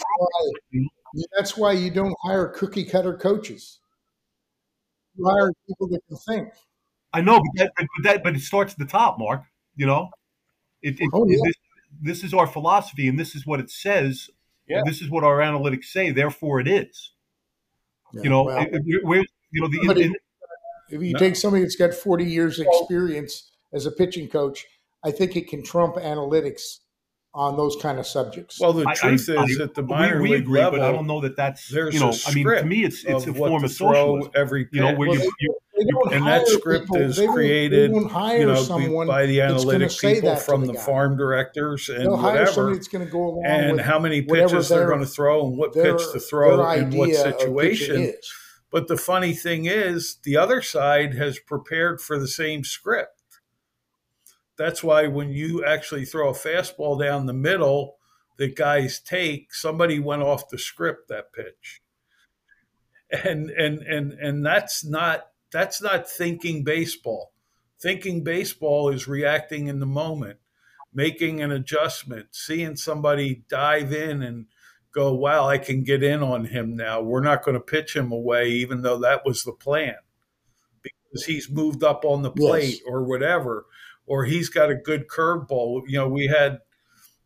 [1.37, 3.81] That's why you don't hire cookie cutter coaches.
[5.15, 6.53] You hire people that can think.
[7.13, 9.43] I know, but that, but, that, but it starts at the top, Mark.
[9.75, 10.09] You know,
[10.81, 11.37] it, it, oh, yeah.
[11.43, 11.55] this,
[12.01, 14.31] this, is our philosophy, and this is what it says.
[14.67, 14.81] Yeah.
[14.87, 16.09] this is what our analytics say.
[16.09, 17.11] Therefore, it is.
[18.11, 20.01] Yeah, you know, well, it, where you know the.
[20.01, 20.15] In,
[20.89, 21.19] if you no.
[21.19, 24.65] take somebody that's got forty years experience as a pitching coach,
[25.03, 26.79] I think it can trump analytics
[27.33, 28.59] on those kind of subjects.
[28.59, 30.91] Well, the truth I, is I, at the minor we, we agree, level, but I
[30.91, 32.13] don't know that that's there's you know.
[32.25, 34.31] I mean, to me, it's it's a form of socialism.
[34.35, 35.55] Every you know where well, you, you
[36.11, 40.79] and that script people, is created, you know, by the analytic people from the, the
[40.79, 42.73] farm directors and They'll whatever.
[42.73, 45.73] That's going to go along and how many pitches they're going to throw and what
[45.73, 48.13] their, pitch to throw in what situation.
[48.75, 53.39] But the funny thing is, the other side has prepared for the same script.
[54.57, 57.95] That's why when you actually throw a fastball down the middle
[58.37, 61.83] that guys take, somebody went off the script that pitch.
[63.09, 67.31] And and and and that's not that's not thinking baseball.
[67.81, 70.39] Thinking baseball is reacting in the moment,
[70.93, 74.47] making an adjustment, seeing somebody dive in and
[74.95, 77.01] go, wow, I can get in on him now.
[77.01, 79.95] We're not going to pitch him away, even though that was the plan
[80.81, 82.81] because he's moved up on the plate yes.
[82.87, 83.65] or whatever
[84.07, 85.83] or he's got a good curveball.
[85.87, 86.59] You know, we had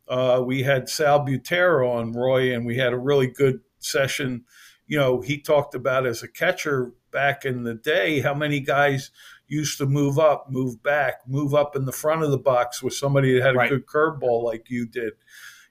[0.08, 4.44] uh, we had Sal Butera on Roy, and we had a really good session.
[4.86, 9.10] You know, he talked about as a catcher back in the day how many guys
[9.46, 12.94] used to move up, move back, move up in the front of the box with
[12.94, 13.70] somebody that had right.
[13.70, 15.12] a good curveball like you did.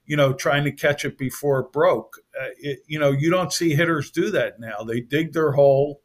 [0.09, 2.15] You know, trying to catch it before it broke.
[2.39, 4.83] Uh, it, you know, you don't see hitters do that now.
[4.83, 6.01] They dig their hole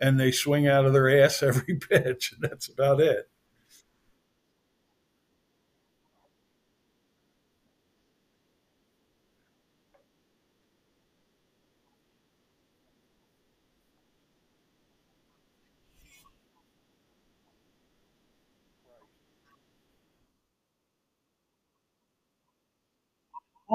[0.00, 2.34] and they swing out of their ass every pitch.
[2.40, 3.28] That's about it.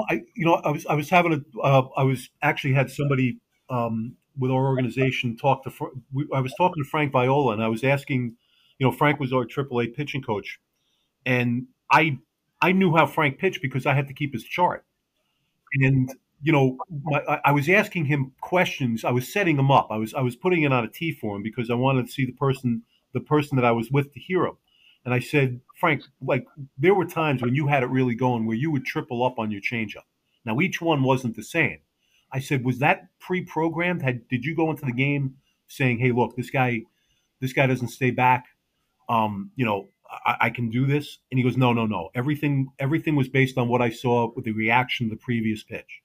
[0.08, 3.40] I, you know, I was I was having a uh, I was actually had somebody
[3.68, 5.70] um, with our organization talk to.
[6.34, 8.36] I was talking to Frank Viola, and I was asking,
[8.78, 10.58] you know, Frank was our AAA pitching coach,
[11.26, 12.20] and I
[12.62, 14.86] I knew how Frank pitched because I had to keep his chart,
[15.74, 19.04] and you know, my, I was asking him questions.
[19.04, 19.88] I was setting him up.
[19.90, 22.12] I was I was putting it on a tee for him because I wanted to
[22.12, 24.56] see the person the person that I was with to hear him.
[25.04, 26.46] And I said, Frank, like
[26.78, 29.50] there were times when you had it really going where you would triple up on
[29.50, 30.08] your changeup.
[30.44, 31.78] Now each one wasn't the same.
[32.32, 34.02] I said, was that pre-programmed?
[34.02, 35.36] Had did you go into the game
[35.68, 36.82] saying, "Hey, look, this guy,
[37.40, 38.46] this guy doesn't stay back.
[39.08, 39.88] Um, you know,
[40.24, 42.10] I, I can do this." And he goes, "No, no, no.
[42.14, 46.02] Everything, everything was based on what I saw with the reaction of the previous pitch."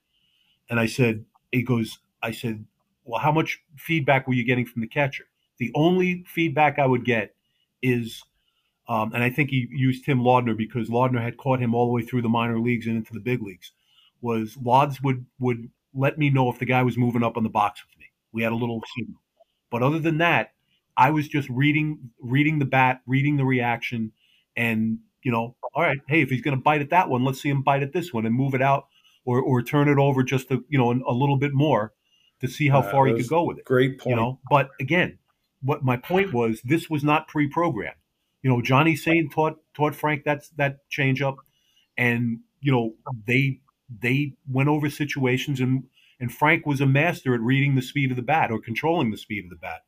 [0.70, 2.66] And I said, "He goes, I said,
[3.04, 5.26] well, how much feedback were you getting from the catcher?
[5.60, 7.36] The only feedback I would get
[7.82, 8.24] is."
[8.88, 11.92] Um, and I think he used Tim Laudner because Laudner had caught him all the
[11.92, 13.72] way through the minor leagues and into the big leagues
[14.26, 17.50] was Lods would would let me know if the guy was moving up on the
[17.62, 18.06] box with me.
[18.34, 19.22] We had a little signal.
[19.72, 20.54] But other than that,
[20.98, 24.12] I was just reading reading the bat, reading the reaction,
[24.56, 27.42] and you know, all right, hey, if he's going to bite at that one, let's
[27.42, 28.88] see him bite at this one and move it out
[29.26, 31.94] or or turn it over just to, you know a little bit more
[32.42, 33.66] to see how Uh, far he could go with it.
[33.66, 34.10] Great point.
[34.12, 35.20] You know, but again,
[35.62, 37.98] what my point was, this was not pre-programmed.
[38.44, 41.38] You know, Johnny Sain taught taught Frank that's that change up,
[41.98, 42.94] and you know
[43.28, 45.84] they they went over situations and
[46.20, 49.18] and Frank was a master at reading the speed of the bat or controlling the
[49.18, 49.82] speed of the bat.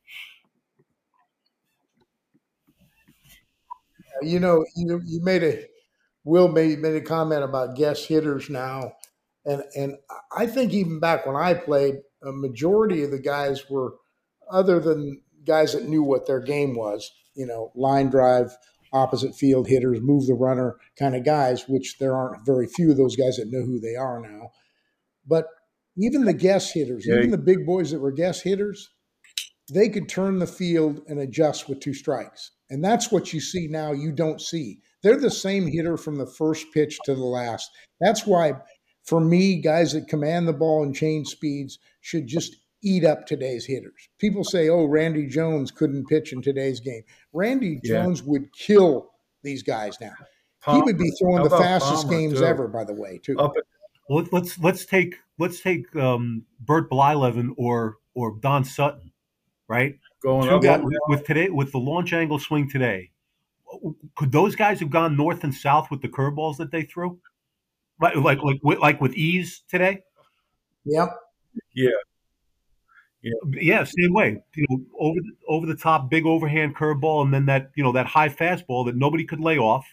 [4.21, 5.65] You know, you you made a
[6.27, 8.91] Will made made a comment about guest hitters now,
[9.45, 9.95] and and
[10.35, 13.93] I think even back when I played, a majority of the guys were
[14.51, 17.09] other than guys that knew what their game was.
[17.33, 18.51] You know, line drive,
[18.97, 21.67] opposite field hitters, move the runner kind of guys.
[21.67, 24.51] Which there aren't very few of those guys that know who they are now.
[25.25, 25.45] But
[25.97, 27.17] even the guest hitters, Yeah.
[27.17, 28.89] even the big boys that were guest hitters,
[29.71, 32.51] they could turn the field and adjust with two strikes.
[32.69, 34.79] And that's what you see now, you don't see.
[35.03, 37.69] They're the same hitter from the first pitch to the last.
[37.99, 38.53] That's why,
[39.03, 43.65] for me, guys that command the ball and change speeds should just eat up today's
[43.65, 44.09] hitters.
[44.19, 47.03] People say, oh, Randy Jones couldn't pitch in today's game.
[47.33, 48.03] Randy Yeah.
[48.03, 49.11] Jones would kill
[49.43, 50.13] these guys now.
[50.71, 52.45] He would be throwing the fastest Palmer, games too?
[52.45, 53.37] ever, by the way, too.
[53.39, 53.53] up
[54.09, 59.11] let- let's let's take let's take um, Bert Blyleven or or Don Sutton,
[59.67, 59.97] right?
[60.23, 60.61] going Two up.
[60.63, 63.11] guys, with today with the launch angle swing today.
[64.15, 67.19] Could those guys have gone north and south with the curveballs that they threw,
[68.01, 70.03] like like like with, like with ease today?
[70.85, 71.09] Yep.
[71.73, 71.89] Yeah,
[73.85, 74.41] same way.
[74.55, 77.91] You know, over the, over the top, big overhand curveball, and then that you know
[77.93, 79.85] that high fastball that nobody could lay off.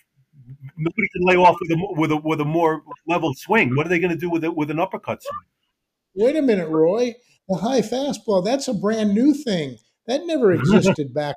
[0.76, 3.74] Nobody could lay off with a with a with a more level swing.
[3.76, 6.26] What are they going to do with it with an uppercut swing?
[6.26, 7.14] Wait a minute, Roy.
[7.48, 9.78] The high fastball, that's a brand new thing.
[10.06, 11.36] That never existed back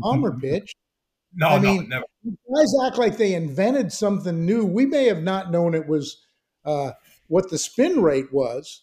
[0.00, 0.76] Palmer pitched.
[1.34, 2.04] No, I no, mean- never.
[2.24, 4.64] Guys act like they invented something new.
[4.64, 6.24] We may have not known it was
[6.64, 6.92] uh,
[7.28, 8.82] what the spin rate was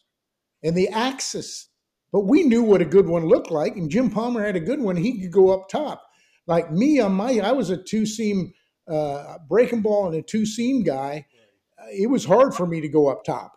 [0.63, 1.67] and the axis,
[2.13, 3.76] but we knew what a good one looked like.
[3.76, 4.95] And Jim Palmer had a good one.
[4.95, 6.04] He could go up top.
[6.45, 8.54] Like me on my, I was a two seam
[8.88, 11.26] uh, breaking ball and a two seam guy.
[11.91, 13.54] It was hard for me to go up top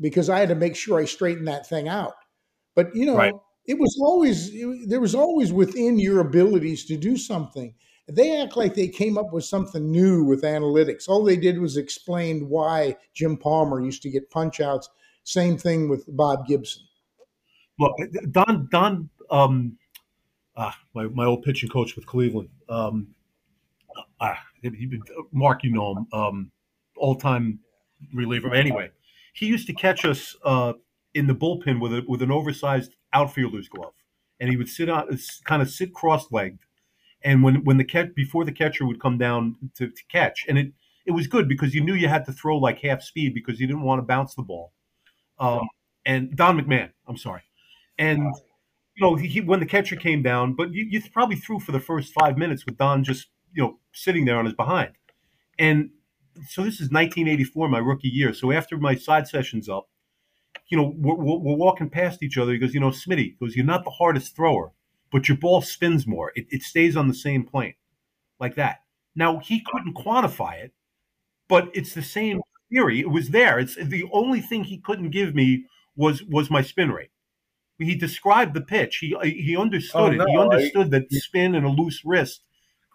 [0.00, 2.14] because I had to make sure I straightened that thing out.
[2.74, 3.34] But you know, Right.
[3.66, 7.74] it was always it, there was always within your abilities to do something.
[8.10, 11.08] They act like they came up with something new with analytics.
[11.08, 14.88] All they did was explain why Jim Palmer used to get punch outs.
[15.24, 16.87] Same thing with Bob Gibson.
[17.78, 17.96] Look,
[18.30, 19.78] Don Don, um,
[20.56, 22.50] ah, my my old pitching coach with Cleveland.
[22.68, 23.08] Um,
[24.20, 24.38] ah,
[25.32, 26.50] Mark, you know him, um,
[26.96, 27.60] all time
[28.12, 28.54] reliever.
[28.54, 28.90] Anyway,
[29.32, 30.72] he used to catch us uh,
[31.14, 33.94] in the bullpen with a with an oversized outfielder's glove,
[34.40, 35.08] and he would sit out,
[35.44, 36.58] kind of sit cross legged,
[37.22, 40.58] and when when the catch before the catcher would come down to, to catch, and
[40.58, 40.72] it
[41.06, 43.66] it was good because you knew you had to throw like half speed because you
[43.66, 44.72] didn't want to bounce the ball.
[45.38, 45.68] Um,
[46.04, 47.42] and Don McMahon, I'm sorry,
[47.98, 48.22] and
[48.96, 51.72] you know he, he- when the catcher came down, but you, you probably threw for
[51.72, 54.92] the first five minutes with Don just you know sitting there on his behind,
[55.58, 55.90] and
[56.48, 58.34] so this is 1984, my rookie year.
[58.34, 59.88] So after my side session's up,
[60.68, 62.52] you know we're, we're, walking past each other.
[62.52, 64.72] He goes, you know, Smitty he goes, you're not the hardest thrower,
[65.12, 66.32] but your ball spins more.
[66.36, 67.74] It, it stays on the same plane,
[68.40, 68.78] like that.
[69.16, 70.72] Now he couldn't quantify it,
[71.48, 73.00] but it's the same theory.
[73.00, 73.58] It was there.
[73.58, 77.10] It's the only thing he couldn't give me was was my spin rate.
[77.78, 78.96] He described the pitch.
[78.98, 80.16] He he understood Oh, it.
[80.16, 82.42] no, he I- understood that spin and a loose wrist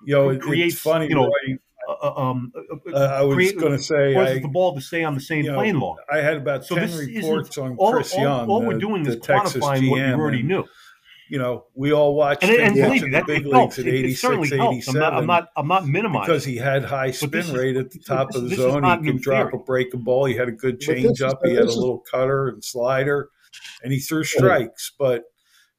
[0.06, 1.08] You know, it, creates, it's funny.
[1.08, 1.58] you know, Roy.
[1.90, 4.82] uh, uh, um, uh, Uh, I was going to say, causes I, the ball to
[4.82, 5.98] stay on the same you know, plane long.
[6.12, 8.50] I had about So 10 this isn't- reports on All, Chris all- Young.
[8.50, 10.64] all the, we're doing is the Texas quantifying what you already and, knew.
[11.30, 13.56] You know, we all watched And, him and believe in the that big it leagues
[13.56, 13.80] helps.
[13.80, 14.76] at It, it 86, certainly helps.
[14.90, 16.26] 87 I'm not, I'm not, I'm not minimizing.
[16.34, 18.84] because he had high spin is- rate at the top this- of the zone.
[18.84, 19.62] He new could drop theory.
[19.62, 20.26] a breaking ball.
[20.26, 21.40] He had a good But this change up.
[21.46, 23.30] He had a little cutter and slider,
[23.84, 24.92] and he threw strikes.
[24.98, 25.24] But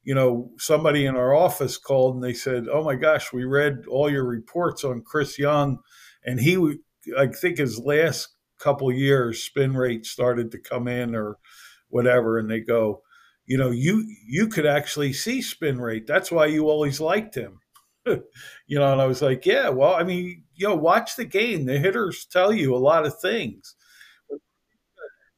[0.03, 3.85] you know, somebody in our office called and they said, "Oh my gosh, we read
[3.89, 5.79] all your reports on Chris Young,
[6.23, 6.77] and he,
[7.17, 11.37] I think his last couple years spin rate started to come in or
[11.89, 13.01] whatever." And they go,
[13.47, 16.05] "You know, you you could actually see spin rate.
[16.07, 17.59] That's why you always liked him."
[18.05, 18.21] you
[18.79, 21.65] know, and I was like, "Yeah, well, I mean, you know, watch the game.
[21.65, 23.75] The hitters tell you a lot of things."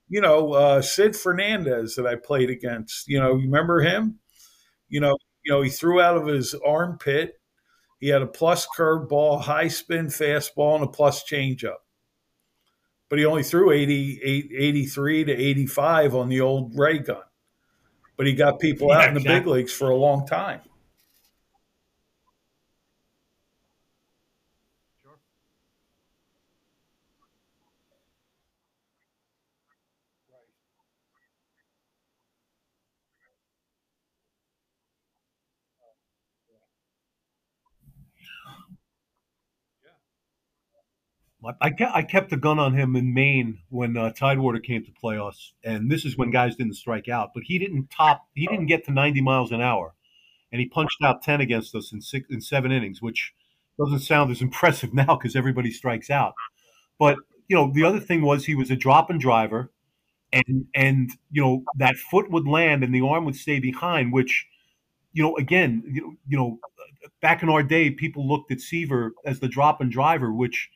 [0.10, 3.08] You know, uh, Sid Fernandez that I played against.
[3.08, 4.20] You know, you remember him?
[4.90, 7.40] You know, you know, he threw out of his armpit.
[8.00, 11.78] He had a plus curveball, high spin fastball, and a plus changeup.
[13.10, 17.22] but he only threw 80, 83 to 85 on the old ray gun.
[18.18, 20.62] But he got people Yeah, out in the big leagues for a long time.
[41.62, 44.92] I kept, I kept a gun on him in Maine when uh, Tidewater came to
[44.92, 47.32] playoffs, and this is when guys didn't strike out.
[47.34, 49.94] But he didn't top, he didn't get to 90 miles an hour,
[50.52, 53.34] and he punched out 10 against us in six in seven innings, which
[53.80, 56.34] doesn't sound as impressive now because everybody strikes out.
[57.00, 57.18] But
[57.48, 59.72] you know, the other thing was he was a drop and driver,
[60.34, 64.46] and and you know that foot would land and the arm would stay behind, which
[65.14, 66.60] you know again, you know, you know,
[67.22, 70.70] back in our day, people looked at Seaver as the drop and driver, which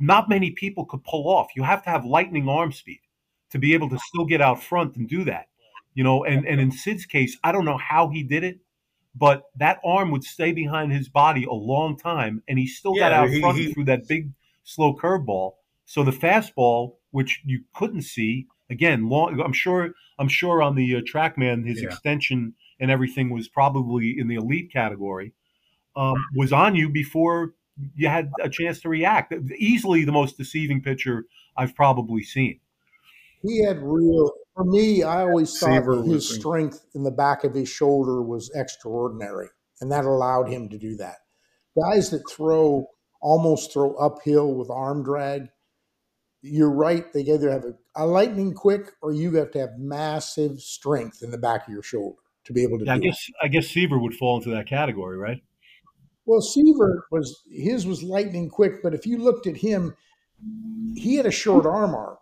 [0.00, 1.48] not many people could pull off.
[1.54, 3.00] You have to have lightning arm speed
[3.50, 5.46] to be able to still get out front and do that.
[5.94, 8.58] You know, and, and in Sid's case, I don't know how he did it,
[9.14, 13.12] but that arm would stay behind his body a long time, and he still got
[13.12, 14.30] out he- front he- through that big
[14.64, 15.54] slow curveball.
[15.84, 19.40] So the fastball, which you couldn't see, again, long.
[19.40, 19.92] I'm sure.
[20.20, 21.88] I'm sure on the uh, TrackMan, his Yeah.
[21.88, 25.32] extension and everything was probably in the elite category.
[25.96, 27.54] Um, was on you before
[27.94, 29.32] you had a chance to react.
[29.58, 31.24] Easily the most deceiving pitcher
[31.56, 32.60] I've probably seen.
[33.42, 34.32] He had real.
[34.54, 38.20] For me, I always thought Seaver his was- strength in the back of his shoulder
[38.22, 39.48] was extraordinary,
[39.80, 41.16] and that allowed him to do that.
[41.80, 42.86] Guys that throw
[43.22, 45.48] almost throw uphill with arm drag,
[46.42, 47.10] you're right.
[47.12, 51.30] They either have a, a lightning quick, or you have to have massive strength in
[51.30, 53.06] the back of your shoulder to be able to Yeah, I do it.
[53.06, 55.42] guess I guess Seaver would fall into that category, right?
[56.30, 59.96] Well, Seaver was his was lightning quick, but if you looked at him,
[60.94, 62.20] he had a short arm arc.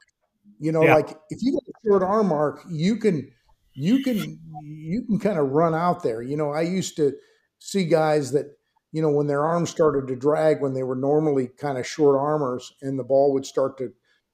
[0.59, 0.94] You know, Yeah.
[0.94, 3.30] like if you got a short arm arc, you can
[3.74, 6.22] you can you can kind of run out there.
[6.22, 7.12] You know, I used to
[7.59, 8.46] see guys that
[8.92, 12.18] you know when their arms started to drag when they were normally kind of short
[12.18, 13.92] armors, and the ball would start to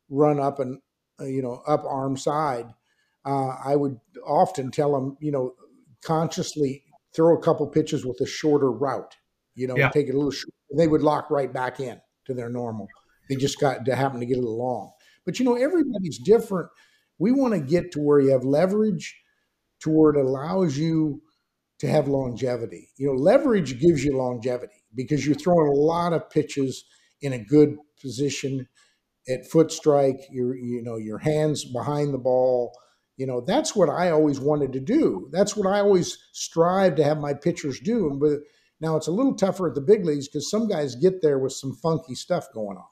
[0.09, 0.79] run up and
[1.20, 2.72] uh, you know up arm side.
[3.27, 5.57] Uh, I would often tell them, you know,
[6.01, 9.16] consciously throw a couple pitches with a shorter route
[9.55, 9.91] you know, Yeah.
[9.91, 10.55] take it a little short.
[10.77, 12.89] They would lock right back in to their normal.
[13.29, 14.93] They just got to happen to get it long.
[15.25, 16.69] But you know, everybody's different.
[17.19, 19.17] We want to get to where you have leverage,
[19.81, 21.23] to where it allows you
[21.79, 22.91] to have longevity.
[22.97, 26.85] You know, leverage gives you longevity because you're throwing a lot of pitches
[27.21, 28.69] in a good position
[29.29, 30.21] at foot strike.
[30.31, 32.73] Your you know your hands behind the ball.
[33.17, 35.29] You know that's what I always wanted to do.
[35.33, 38.09] That's what I always strive to have my pitchers do.
[38.09, 38.43] And with
[38.85, 41.53] now it's a little tougher at the big leagues because some guys get there with
[41.53, 42.85] some funky stuff going on.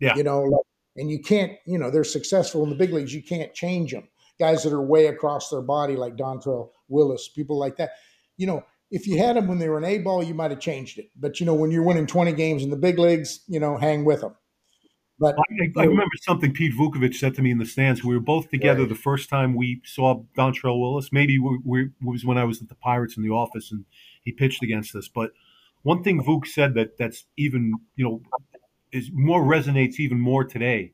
[0.00, 0.16] Yeah.
[0.16, 0.62] You know, like,
[0.96, 3.14] and you can't, you know, they're successful in the big leagues.
[3.14, 4.08] You can't change them.
[4.40, 7.90] Guys that are way across their body, like Dontrelle Willis, people like that.
[8.36, 10.60] You know, if you had them when they were an A ball, you might have
[10.60, 11.10] changed it.
[11.16, 14.04] But, you know, when you're winning 20 games in the big leagues, you know, hang
[14.04, 14.34] with them.
[15.20, 18.04] But I, I remember something Pete Vuckovich said to me in the stands.
[18.04, 18.88] We were both together Right.
[18.88, 21.10] the first time we saw Dontrelle Willis.
[21.12, 23.84] Maybe we, we, it was when I was at the Pirates in the office and
[24.28, 25.08] he pitched against us.
[25.08, 25.30] But
[25.82, 28.22] one thing Vuk said that that's even you know
[28.92, 30.92] is more resonates even more today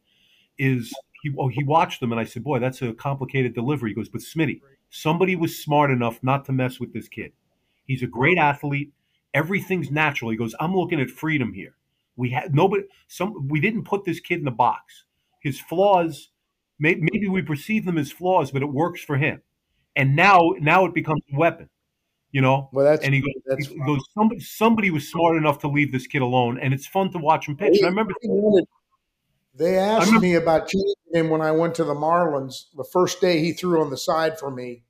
[0.57, 3.91] is he oh, he watched them and I said, boy, that's a complicated delivery.
[3.91, 4.61] He goes, but Smitty,
[4.91, 7.33] somebody was smart enough not to mess with this kid.
[7.87, 8.93] He's a great athlete.
[9.33, 10.31] Everything's natural.
[10.31, 11.75] He goes, I'm looking at freedom here.
[12.15, 12.85] We had nobody.
[13.09, 15.07] Some we didn't put this kid in the box.
[15.41, 16.31] His flaws,
[16.79, 19.43] may, maybe we perceive them as flaws, but it works for him.
[19.97, 21.69] And now, now it becomes a weapon.
[22.35, 22.69] You know.
[22.73, 25.93] well, that's And he goes, that's he goes somebody, somebody was smart enough to leave
[25.93, 27.79] this kid alone, and it's fun to watch him pitch.
[27.81, 28.67] I remember, They wanted-
[29.55, 32.65] They asked remember- me about changing him when I went to the Marlins.
[32.75, 34.83] The first day he threw on the side for me,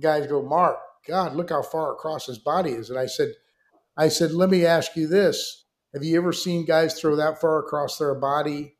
[0.00, 2.90] guys go, Mark, God, look how far across his body is.
[2.90, 3.34] And I said,
[3.96, 7.60] I said, let me ask you this: Have you ever seen guys throw that far
[7.60, 8.74] across their body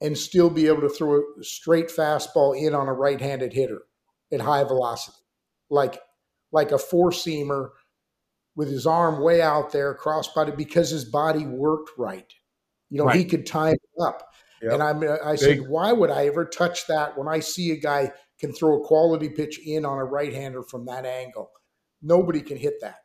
[0.00, 3.82] and still be able to throw a straight fastball in on a right-handed hitter
[4.32, 5.16] at high velocity,
[5.70, 6.00] like
[6.52, 7.70] like a four-seamer
[8.54, 12.32] with his arm way out there, cross body, because his body worked right.
[12.90, 14.28] You know, he could time it up.
[14.62, 14.72] Yep.
[14.72, 15.68] And I'm, uh, I said, Big.
[15.68, 19.28] why would I ever touch that when I see a guy can throw a quality
[19.28, 21.50] pitch in on a right hander from that angle?
[22.00, 23.00] Nobody can hit that.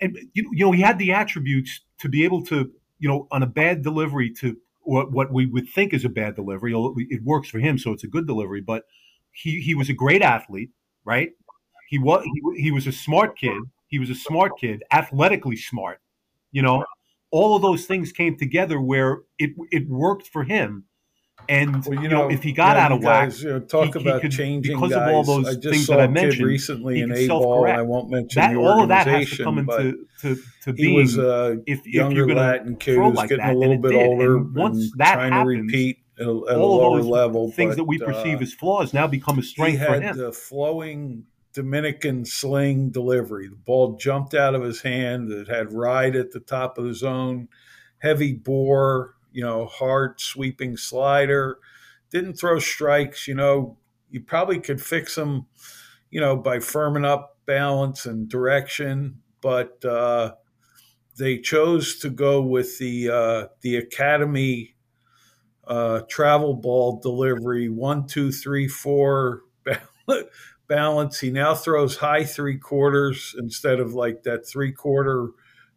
[0.00, 3.42] and you, you know, he had the attributes to be able to, you know, on
[3.42, 6.74] a bad delivery to what what we would think is a bad delivery.
[7.10, 8.60] It works for him, so it's a good delivery.
[8.60, 8.84] But
[9.32, 10.70] he he was a great athlete,
[11.04, 11.30] right?
[11.88, 13.58] He was he, he was a smart kid.
[13.88, 16.00] He was a smart kid, athletically smart.
[16.52, 16.84] You know,
[17.30, 20.84] all of those things came together where it it worked for him.
[21.48, 24.00] And Well, you, know, if he got out you of whack, you know, talk he-
[24.00, 25.08] he about could- changing because guys.
[25.08, 27.28] of all those I just things saw that I a mentioned, recently he in A
[27.28, 27.66] ball.
[27.66, 31.16] I won't mention that all of that has to come into to, to he was
[31.18, 33.78] a if, if younger you're going to Latin kid who's like getting that, a little
[33.78, 34.06] bit did.
[34.08, 36.98] older And once and that trying happens, to repeat at a, at a all lower
[36.98, 37.50] of those level.
[37.52, 40.02] things but, that we uh, perceive as flaws now become a he strength for had
[40.02, 40.16] him.
[40.16, 41.24] the flowing
[41.56, 43.48] Dominican sling delivery.
[43.48, 45.32] The ball jumped out of his hand.
[45.32, 47.48] It had ride at the top of the zone,
[47.96, 51.56] heavy bore, you know, hard sweeping slider.
[52.10, 53.26] Didn't throw strikes.
[53.26, 53.78] You know,
[54.10, 55.46] you probably could fix him,
[56.10, 59.22] you know, by firming up balance and direction.
[59.40, 60.34] But uh,
[61.16, 64.74] they chose to go with the uh, the academy
[65.66, 69.40] uh, travel ball delivery one, two, three, four
[70.68, 71.20] balance.
[71.20, 75.30] He now throws high three quarters instead of like that three quarter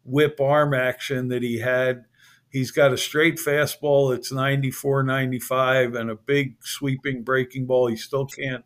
[0.04, 2.04] whip arm action that he had.
[2.48, 7.86] He's got a straight fastball that's 94, 95 and a big sweeping breaking ball.
[7.86, 8.64] He still can't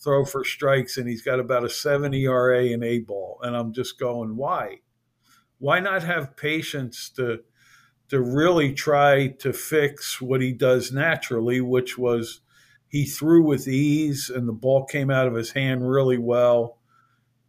[0.00, 3.38] throw for strikes, and he's got about a 7 ERA in A ball.
[3.42, 4.80] And I'm just going, why?
[5.58, 7.40] Why not have patience to
[8.08, 12.40] to really try to fix what he does naturally, which was
[12.88, 16.78] he threw with ease and the ball came out of his hand really well.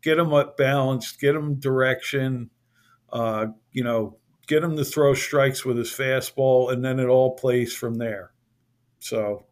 [0.01, 2.49] Get him up balanced, get him direction,
[3.11, 4.17] uh, you know,
[4.47, 8.31] get him to throw strikes with his fastball, and then it all plays from there.
[8.99, 9.45] So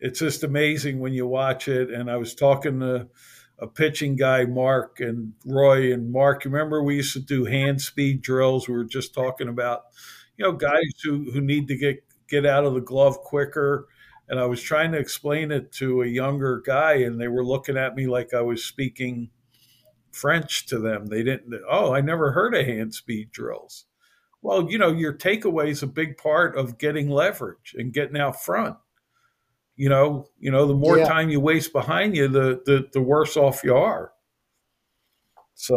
[0.00, 1.90] it's just amazing when you watch it.
[1.90, 3.08] And I was talking to
[3.58, 6.44] a pitching guy, Mark and Roy and Mark.
[6.44, 8.68] You remember, we used to do hand speed drills.
[8.68, 9.82] We were just talking about,
[10.36, 13.86] you know, guys who, who need to get get out of the glove quicker.
[14.28, 17.76] And I was trying to explain it to a younger guy, and they were looking
[17.76, 19.30] at me like I was speaking
[20.10, 21.06] French to them.
[21.06, 21.54] They didn't.
[21.68, 23.86] Oh, I never heard of hand speed drills.
[24.40, 28.42] Well, you know, your takeaway is a big part of getting leverage and getting out
[28.42, 28.76] front.
[29.76, 31.06] You know, you know, the more Yeah.
[31.06, 34.12] time you waste behind you, the, the the worse off you are.
[35.54, 35.76] So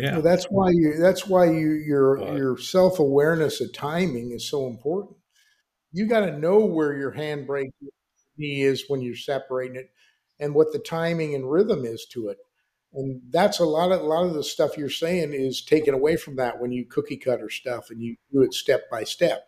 [0.00, 0.96] yeah, Well, that's why you.
[0.98, 5.16] That's why you your But- your self awareness of timing is so important.
[5.92, 7.72] You got to know where your handbrake
[8.36, 9.90] knee is when you're separating it,
[10.38, 12.38] and what the timing and rhythm is to it.
[12.92, 16.16] And that's a lot of a lot of the stuff you're saying is taken away
[16.16, 19.46] from that when you cookie cutter stuff and you do it step by step.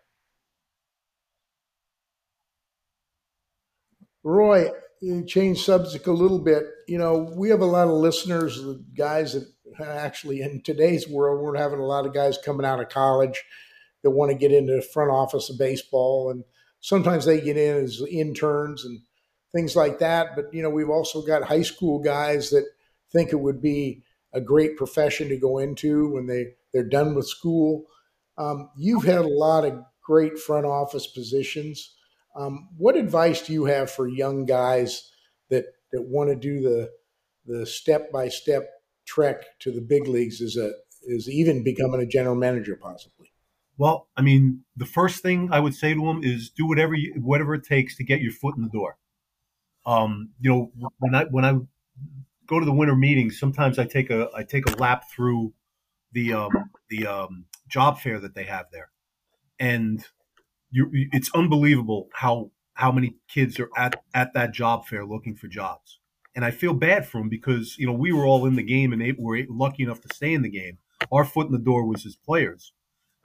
[4.24, 4.70] Roy,
[5.26, 6.64] change subject a little bit.
[6.86, 9.46] You know, we have a lot of listeners, the guys that
[9.80, 13.42] actually in today's world, we're having a lot of guys coming out of college
[14.02, 16.44] that want to get into the front office of baseball, and
[16.80, 19.00] sometimes they get in as interns and
[19.52, 20.34] things like that.
[20.34, 22.66] But you know, we've also got high school guys that
[23.12, 24.02] think it would be
[24.32, 27.84] a great profession to go into when they they're done with school.
[28.38, 31.94] Um, you've had a lot of great front office positions.
[32.34, 35.10] Um, what advice do you have for young guys
[35.50, 36.90] that that want to do the
[37.46, 38.70] the step by step
[39.06, 40.72] trek to the big leagues is a
[41.04, 43.32] is even becoming a general manager possibly?
[43.78, 47.14] Well, I mean, the first thing I would say to them is do whatever you,
[47.20, 48.98] whatever it takes to get your foot in the door.
[49.84, 51.58] Um, you know, when I when I
[52.46, 55.54] go to the winter meetings, sometimes I take a I take a lap through
[56.12, 56.50] the um,
[56.88, 58.90] the um, job fair that they have there,
[59.58, 60.06] and
[60.70, 65.48] you, it's unbelievable how how many kids are at at that job fair looking for
[65.48, 65.98] jobs.
[66.34, 68.92] And I feel bad for him because you know we were all in the game
[68.92, 70.78] and they were lucky enough to stay in the game.
[71.10, 72.72] Our foot in the door was as players.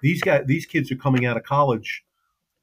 [0.01, 2.03] These guys, these kids are coming out of college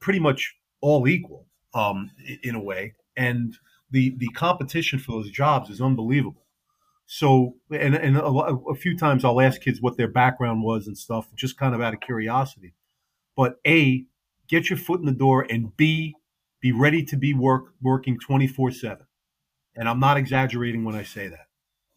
[0.01, 2.11] pretty much all equal um,
[2.43, 3.57] in a way, and
[3.91, 6.45] the the competition for those jobs is unbelievable.
[7.07, 10.97] So, and and a, a few times I'll ask kids what their background was and
[10.97, 12.75] stuff, just kind of out of curiosity.
[13.37, 14.05] But a,
[14.49, 16.15] get your foot in the door, and b,
[16.61, 19.07] be ready to be work working twenty four seven.
[19.77, 21.49] And I'm not exaggerating when I say that,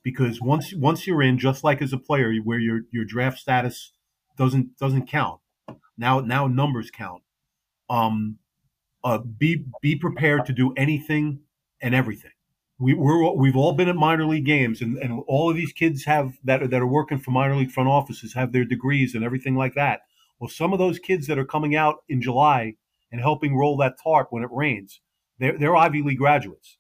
[0.04, 3.94] because once once you're in, just like as a player, where your your draft status
[4.38, 5.40] doesn't doesn't count.
[5.98, 7.22] Now now numbers count.
[7.90, 8.38] Um,
[9.04, 11.42] uh, be be prepared to do anything
[11.82, 12.32] and everything.
[12.80, 16.06] We, we're we've all been at minor league games, and, and all of these kids
[16.06, 19.24] have that are, that are working for minor league front offices have their degrees and
[19.24, 20.02] everything like that.
[20.40, 22.76] Well, some of those kids that are coming out in July
[23.12, 25.02] and helping roll that tarp when it rains,
[25.40, 26.77] they're they're Ivy League graduates.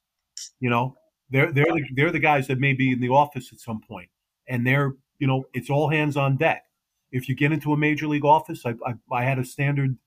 [0.60, 0.95] You know,
[1.30, 4.10] they're they're the, they're the guys that may be in the office at some point,
[4.47, 6.64] and they're you know it's all hands on deck.
[7.12, 9.97] if you get into a major league office, I, I, I had a standard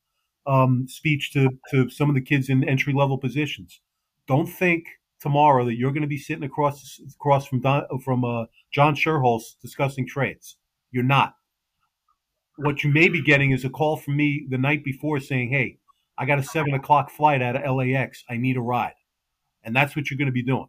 [0.46, 3.80] um, speech to, to some of the kids in entry level positions.
[4.26, 4.84] Don't think
[5.20, 9.58] tomorrow that you're going to be sitting across across from Don, from uh, John Schuerholz
[9.60, 10.56] discussing trades.
[10.90, 11.34] You're not.
[12.56, 15.78] What you may be getting is a call from me the night before saying, "Hey,
[16.18, 18.24] I got a seven o'clock flight out of LAX.
[18.28, 18.94] I need a ride,"
[19.64, 20.68] and that's what you're going to be doing.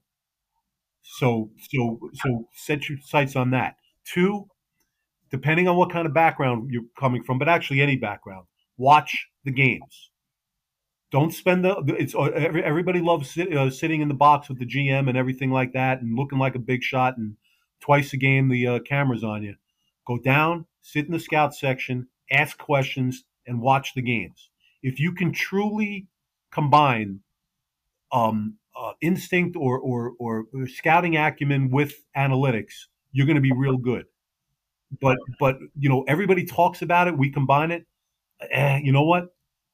[1.01, 3.75] So, so, so set your sights on that.
[4.05, 4.47] Two,
[5.29, 8.45] depending on what kind of background you're coming from, but actually any background,
[8.77, 10.09] watch the games.
[11.11, 11.75] Don't spend the.
[11.99, 15.51] It's uh, everybody loves sit, uh, sitting in the box with the GM and everything
[15.51, 17.17] like that, and looking like a big shot.
[17.17, 17.35] And
[17.81, 19.55] twice a game, the uh, cameras on you.
[20.07, 24.49] Go down, sit in the scout section, ask questions, and watch the games.
[24.81, 26.07] If you can truly
[26.49, 27.19] combine
[28.11, 32.73] um, uh, instinct or, or or scouting acumen with analytics,
[33.11, 34.05] you're going to be real good.
[35.01, 37.17] But but you know everybody talks about it.
[37.17, 37.85] We combine it.
[38.49, 39.29] Eh, you know what?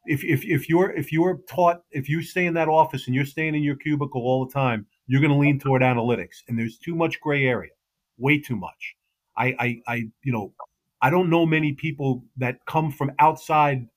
[0.08, 3.26] if, if, if you're if you're taught if you stay in that office and you're
[3.26, 6.78] staying in your cubicle all the time, you're going to lean toward analytics, and there's
[6.78, 7.72] too much gray area,
[8.18, 8.96] way too much.
[9.38, 10.54] I, I, I you know
[11.02, 13.88] I don't know many people that come from outside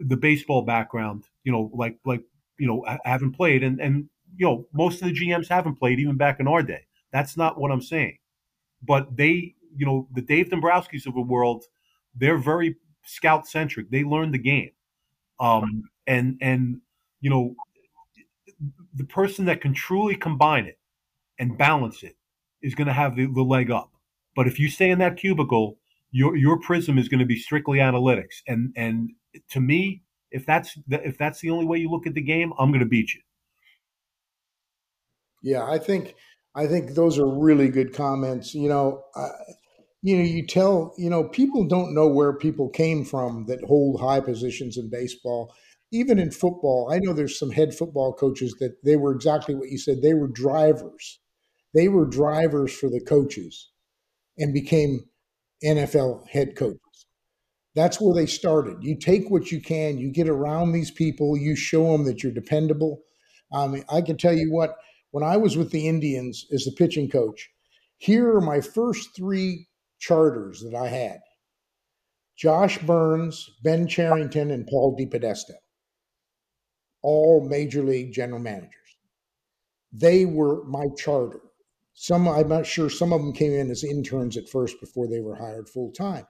[0.00, 2.22] the baseball background, you know, like like
[2.58, 5.98] you know I haven't played, and and you know most of the GMs haven't played
[5.98, 6.86] even back in our day.
[7.12, 8.18] That's not what I'm saying,
[8.82, 11.64] but they, you know, the Dave Dombrowski's of the world,
[12.14, 13.90] they're very scout centric.
[13.90, 14.70] They learn the game
[15.42, 16.80] um, and and
[17.20, 17.54] you know,
[18.94, 20.78] the person that can truly combine it
[21.38, 22.16] and balance it
[22.62, 23.90] is going to have the, the leg up.
[24.34, 25.78] But if you stay in that cubicle,
[26.12, 28.42] your your prism is going to be strictly analytics.
[28.46, 29.10] And and
[29.50, 32.52] to me, if that's the, if that's the only way you look at the game,
[32.58, 33.20] I'm going to beat you.
[35.42, 36.14] Yeah, I think
[36.54, 38.54] I think those are really good comments.
[38.54, 39.28] You know, uh,
[40.02, 44.00] you know, you tell, you know, people don't know where people came from that hold
[44.00, 45.54] high positions in baseball.
[45.92, 49.70] Even in football, I know there's some head football coaches that they were exactly what
[49.70, 50.02] you said.
[50.02, 51.20] They were drivers.
[51.74, 53.70] They were drivers for the coaches
[54.38, 55.00] and became
[55.64, 56.80] NFL head coaches.
[57.74, 58.78] That's where they started.
[58.82, 62.32] You take what you can, you get around these people, you show them that you're
[62.32, 63.02] dependable.
[63.52, 64.76] I Um, I can tell you what,
[65.12, 67.48] when I was with the Indians as the pitching coach,
[67.98, 71.20] here are my first three charters that I had
[72.36, 75.54] Josh Byrnes, Ben Cherington, and Paul DePodesta,
[77.02, 78.72] all major league general managers.
[79.92, 81.40] They were my charter.
[81.92, 85.20] Some, I'm not sure, some of them came in as interns at first before they
[85.20, 86.26] were hired full time,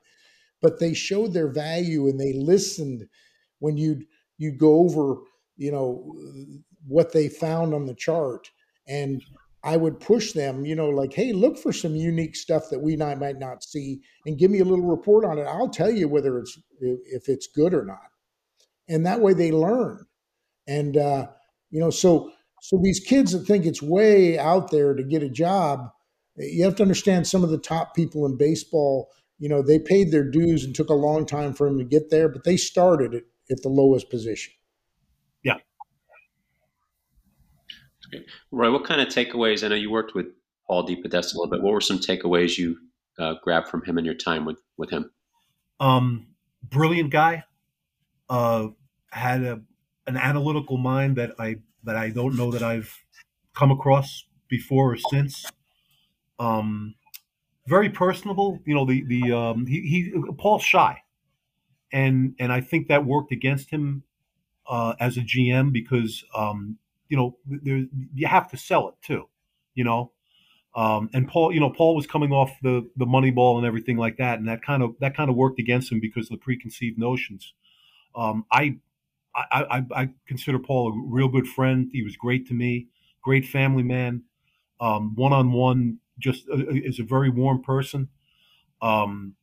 [0.61, 3.07] but they showed their value and they listened
[3.61, 4.05] when you'd,
[4.39, 5.21] you'd go over,
[5.57, 6.17] you know,
[6.89, 8.51] what they found on the chart
[8.87, 9.23] and
[9.65, 12.97] I would push them, you know, like, hey, look for some unique stuff that we
[12.97, 15.45] not, might not see and give me a little report on it.
[15.45, 17.99] I'll tell you whether it's if it's good or not.
[18.89, 20.05] And that way they learn.
[20.67, 21.29] And uh,
[21.71, 25.29] you know, so so these kids that think it's way out there to get a
[25.29, 25.89] job,
[26.37, 30.11] you have to understand some of the top people in baseball, you know, they paid
[30.11, 33.15] their dues and took a long time for them to get there, but they started
[33.15, 34.53] at, at the lowest position.
[38.51, 39.65] Roy, what kind of takeaways?
[39.65, 40.27] I know you worked with
[40.67, 41.63] Paul DePodesta a little bit.
[41.63, 42.77] What were some takeaways you
[43.19, 45.11] uh, grabbed from him in your time with with him?
[45.81, 46.29] Um,
[46.63, 47.45] brilliant guy.
[48.29, 48.69] Uh,
[49.11, 49.61] had a
[50.07, 52.99] an analytical mind that I that I don't know that I've
[53.55, 55.47] come across before or since.
[56.39, 56.95] Um,
[57.67, 58.61] very personable.
[58.65, 61.03] You know, the the um, he, he Paul's shy,
[61.93, 64.05] and and I think that worked against him
[64.69, 66.79] uh, as a GM because um,
[67.13, 67.85] you know, there
[68.15, 69.29] you have to sell it too,
[69.75, 70.13] you know.
[70.75, 73.99] Um, and Paul, you know, Paul was coming off the the money ball and everything
[73.99, 76.45] like that, and that kind of that kind of worked against him because of the
[76.45, 77.53] preconceived notions.
[78.17, 78.77] Um, I,
[79.35, 79.45] I,
[79.95, 81.91] I I consider Paul a real good friend.
[81.93, 82.89] He was great to me,
[83.23, 84.25] great family man.
[85.15, 88.09] One on one, just uh, uh, is a very warm person.
[88.83, 89.35] Um,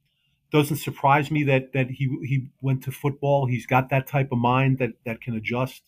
[0.51, 3.47] doesn't surprise me that that he he went to football.
[3.47, 5.83] He's got that type of mind that that can adjust.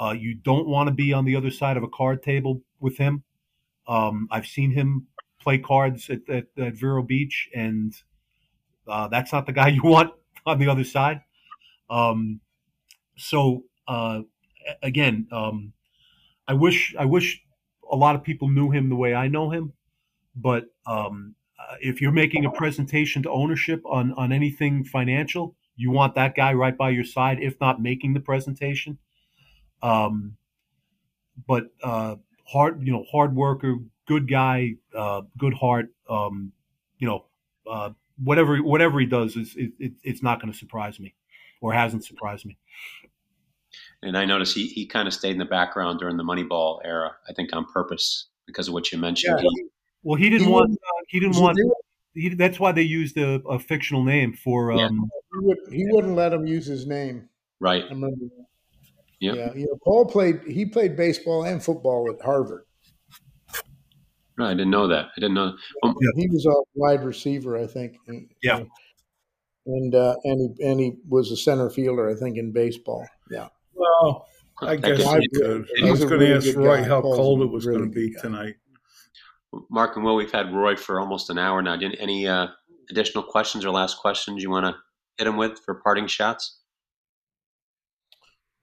[0.00, 2.96] Uh, you don't want to be on the other side of a card table with
[2.96, 3.22] him.
[3.86, 5.06] Um, I've seen him
[5.40, 7.94] play cards at, at, at Vero Beach, and
[8.88, 10.12] uh, that's not the guy you want
[10.46, 11.20] on the other side.
[11.90, 12.40] Um,
[13.16, 14.22] so uh,
[14.82, 15.72] again, um,
[16.48, 17.42] I wish I wish
[17.90, 19.72] a lot of people knew him the way I know him,
[20.34, 25.90] but um, uh, if you're making a presentation to ownership on on anything financial, you
[25.90, 28.98] want that guy right by your side, if not making the presentation.
[29.84, 30.36] Um,
[31.46, 32.16] but uh,
[32.46, 33.76] hard, you know, hard worker,
[34.06, 35.86] good guy, uh, good heart.
[36.08, 36.52] Um,
[36.98, 37.24] you know,
[37.70, 37.90] uh,
[38.22, 41.14] whatever whatever he does is it, it, it's not going to surprise me,
[41.60, 42.56] or hasn't surprised me.
[44.02, 47.16] And I noticed he, he kind of stayed in the background during the Moneyball era.
[47.28, 49.40] I think on purpose because of what you mentioned.
[49.42, 49.48] Yeah.
[49.54, 49.64] He,
[50.02, 51.72] Well, he didn't He want uh, he didn't he want didn't-
[52.16, 54.86] he, that's why they used a, a fictional name for Yeah.
[54.86, 57.28] um, He, would, he wouldn't let him use his name.
[57.58, 57.82] right.
[59.22, 59.44] I remember.
[59.44, 59.46] that.
[59.52, 59.54] Yep.
[59.54, 60.40] Yeah, you know, Paul played.
[60.46, 62.64] He played baseball and football at Harvard.
[64.36, 65.06] No, I didn't know that.
[65.16, 65.54] I didn't know.
[65.84, 67.96] Um, He was a wide receiver, I think.
[68.42, 68.64] Yeah.
[69.66, 73.06] And uh, and he and he was a center fielder, I think, in baseball.
[73.30, 73.48] Yeah.
[73.74, 74.26] Well,
[74.60, 75.62] I guess gets- I- we could.
[75.62, 76.82] I he's was going to really ask Roy guy.
[76.88, 78.20] how Paul's cold it was really going to be guy.
[78.20, 78.54] tonight.
[79.70, 81.76] Mark and Will, we've had Roy for almost an hour now.
[81.76, 82.48] Did any uh,
[82.90, 84.74] additional questions or last questions you want to
[85.16, 86.58] hit him with for parting shots?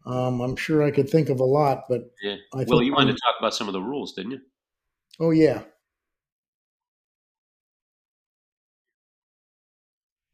[0.05, 2.35] Um, I'm sure I could think of a lot, but Yeah.
[2.53, 4.39] I Will, think you wanted I'm- to talk about some of the rules, didn't you?
[5.19, 5.61] oh yeah,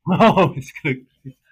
[0.09, 0.95] Oh, it's gonna.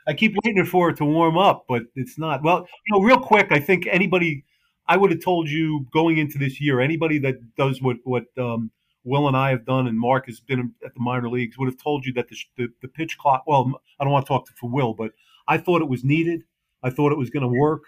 [0.08, 2.44] I keep waiting for it to warm up, but it's not.
[2.44, 4.46] Well, you know, real quick, I think anybody,
[4.88, 8.72] I would have told you going into this year, anybody that does what what um,
[9.04, 11.82] Will and I have done, and Mark has been at the minor leagues, would have
[11.82, 13.44] told you that the the, the pitch clock.
[13.48, 15.12] Well, I don't want to talk for Will, but
[15.48, 16.44] I thought it was needed.
[16.84, 17.84] I thought it was going to work.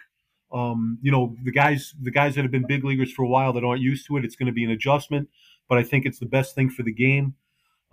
[0.51, 3.51] Um, you know, the guys the guys that have been big leaguers for a while
[3.53, 5.29] that aren't used to it, it's going to be an adjustment,
[5.67, 7.35] but I think it's the best thing for the game.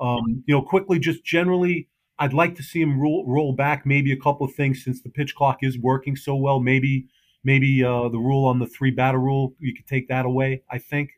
[0.00, 1.88] Um, you know, quickly, just generally,
[2.18, 5.10] I'd like to see him roll, roll back maybe a couple of things since the
[5.10, 6.60] pitch clock is working so well.
[6.60, 7.08] Maybe
[7.42, 10.62] maybe uh, the rule on the three batter rule you could take that away.
[10.70, 11.10] I think,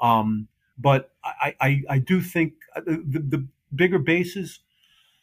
[0.00, 0.48] um,
[0.78, 4.60] but I, I I do think uh, the, the bigger bases,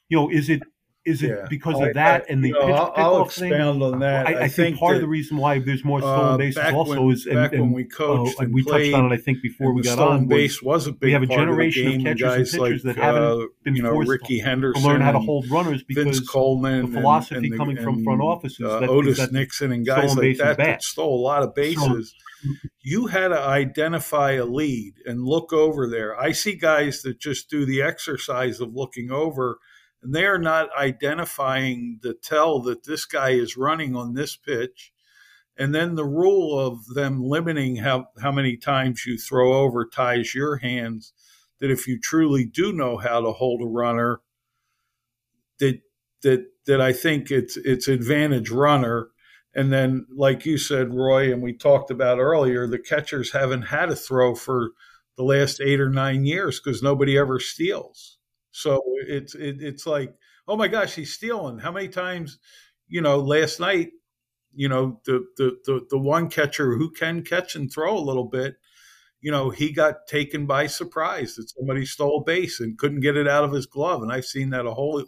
[0.10, 0.64] you know, is it
[1.06, 1.46] is it Yeah.
[1.50, 3.54] because I- of that I- and the you know, pitch I'll, I'll pickoff thing?
[3.54, 4.28] on that.
[4.28, 7.02] I, I, think, part of the reason why there's more stolen uh, bases back also
[7.04, 9.16] when, is and, back when we uh, coached and and we played, touched on it
[9.16, 11.88] I think before we got on was base was a big have a part generation
[11.88, 12.06] of of the game.
[12.06, 14.84] catchers and guys pitchers like, that haven't uh, been you know forced Rickey to Henderson,
[14.84, 18.22] learn how to hold runners because Vince Coleman, the philosophy and the- coming from front
[18.22, 21.44] offices uh, that- Otis that Nixon and guys stolen like that that stole a lot
[21.44, 22.16] of bases.
[22.82, 26.20] you had to identify a lead and look over there.
[26.20, 29.58] I see guys that just do the exercise of looking over,
[30.02, 34.92] and they are not identifying the tell that this guy is running on this pitch.
[35.58, 40.36] And then the rule of them limiting how, how many times you throw over ties
[40.36, 41.14] your hands,
[41.60, 44.22] that if you truly do know how to hold a runner,
[45.60, 45.82] that
[46.24, 49.10] that that I think it's it's advantage runner.
[49.54, 53.90] And then, like you said, Roy, and we talked about earlier, the catchers haven't had
[53.90, 54.72] a throw for
[55.16, 58.18] the last eight or nine years because nobody ever steals.
[58.56, 60.16] So it's it, it's like,
[60.48, 61.60] oh my gosh, he's stealing.
[61.60, 62.40] How many times,
[62.88, 63.90] you know, last night,
[64.54, 68.24] you know, the the the, the one catcher who can catch and throw a little
[68.24, 68.56] bit,
[69.20, 73.28] you know, he got taken by surprise that somebody stole base and couldn't get it
[73.28, 74.02] out of his glove.
[74.02, 75.04] And I've seen that a whole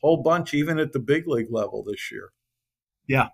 [0.00, 2.30] whole bunch, even at the big league level this year.
[3.06, 3.28] Yeah.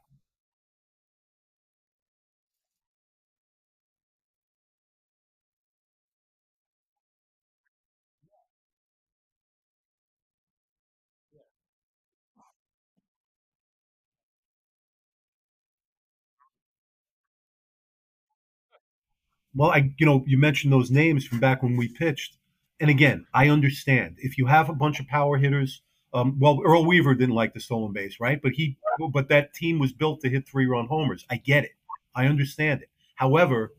[19.56, 22.36] Well, I you know you mentioned those names from back when we pitched,
[22.78, 25.82] and again, I understand if you have a bunch of power hitters.
[26.14, 28.40] Um, well, Earl Weaver didn't like the stolen base, right?
[28.40, 28.78] But he,
[29.12, 31.26] but that team was built to hit three run homers.
[31.28, 31.72] I get it.
[32.14, 32.90] I understand it.
[33.16, 33.74] However,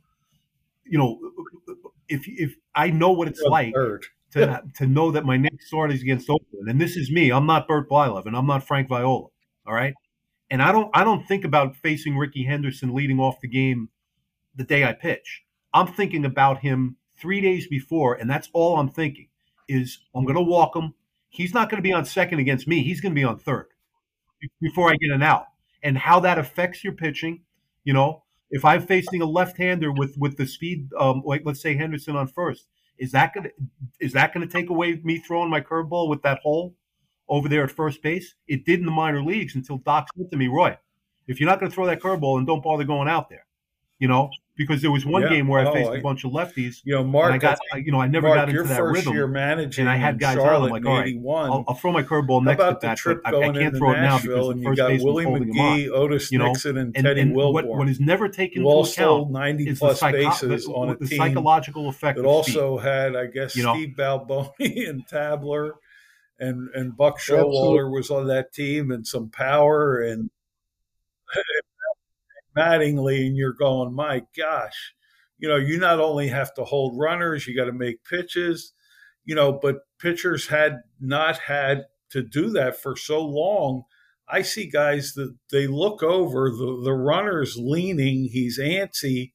[0.84, 1.20] you know,
[2.10, 4.06] if if I know what it's like Third.
[4.34, 7.32] to to know that my next start is against Oakland, and this is me.
[7.32, 9.28] I'm not Bert Blylev, and I'm not Frank Viola.
[9.66, 9.94] All right,
[10.50, 13.90] and I don't I don't think about facing Rickey Henderson leading off the game
[14.56, 15.44] the day I pitch.
[15.74, 19.28] I'm thinking about him three days before, and that's all I'm thinking
[19.68, 20.94] is I'm going to walk him.
[21.30, 22.84] He's not going to be on second against me.
[22.84, 23.68] He's going to be on third
[24.62, 25.48] before I get an out.
[25.84, 27.42] And how that affects your pitching,
[27.84, 31.76] you know, if I'm facing a left-hander with with the speed, um, like let's say
[31.76, 33.52] Henderson on first, is that to
[34.00, 36.76] is that going to take away me throwing my curveball with that hole
[37.28, 38.36] over there at first base?
[38.48, 40.78] It did in the minor leagues until Doc said to me, Roy,
[41.28, 43.46] if you're not going to throw that curveball, then don't bother going out there,
[44.00, 45.30] you know, because there was one Yeah.
[45.30, 46.82] game where I Oh, faced I- a bunch of lefties.
[46.84, 48.66] You know, Mark, and I got, I- you know, I never Mark, got into your
[48.66, 49.14] that first rhythm.
[49.14, 51.52] year managing and I had in guys out, I'm Charlotte like, in all right, 81.
[51.52, 53.42] I'll, I'll throw my curveball How next about at the that, trip but I, I
[53.44, 55.44] can't into throw it now Nashville because and the you first got baseman's Willie holding
[55.54, 55.78] him on.
[55.80, 58.64] McGee, Otis you know, Nixon, and, And, Teddy and Wilborn, what, what is never taken
[58.64, 61.08] who into all account stole 90 is the, plus psycho- bases the, on a the
[61.08, 62.58] team psychological effect that of speed.
[62.58, 63.74] also had, I guess, You know?
[63.76, 64.50] Steve Balboni
[64.90, 65.76] and Tabler,
[66.40, 67.52] and and Buck Absolutely.
[67.56, 70.30] Showalter was on that team, and some power and
[72.58, 74.94] Mattingly, and you're going, my gosh,
[75.38, 78.74] you know, you not only have to hold runners, you got to make pitches,
[79.26, 83.84] you know, but pitchers had not had to do that for so long.
[84.28, 89.32] I see guys that they look over the the runner's leaning, he's antsy,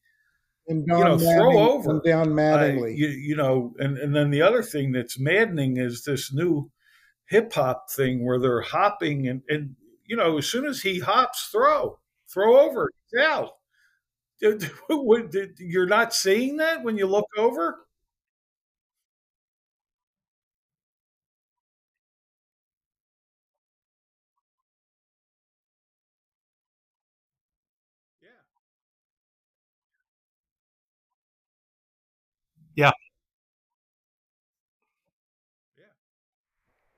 [0.68, 2.00] And you know, throw over.
[2.04, 6.32] down I- you, you know, and, and then the other thing that's maddening is this
[6.32, 6.70] new
[7.26, 11.48] hip hop thing where they're hopping and, and you know, as soon as he hops,
[11.50, 11.98] throw,
[12.32, 13.52] throw over, he's out.
[15.58, 17.86] You're not seeing that when you look over?
[32.74, 32.92] Yeah.
[35.78, 35.84] Yeah.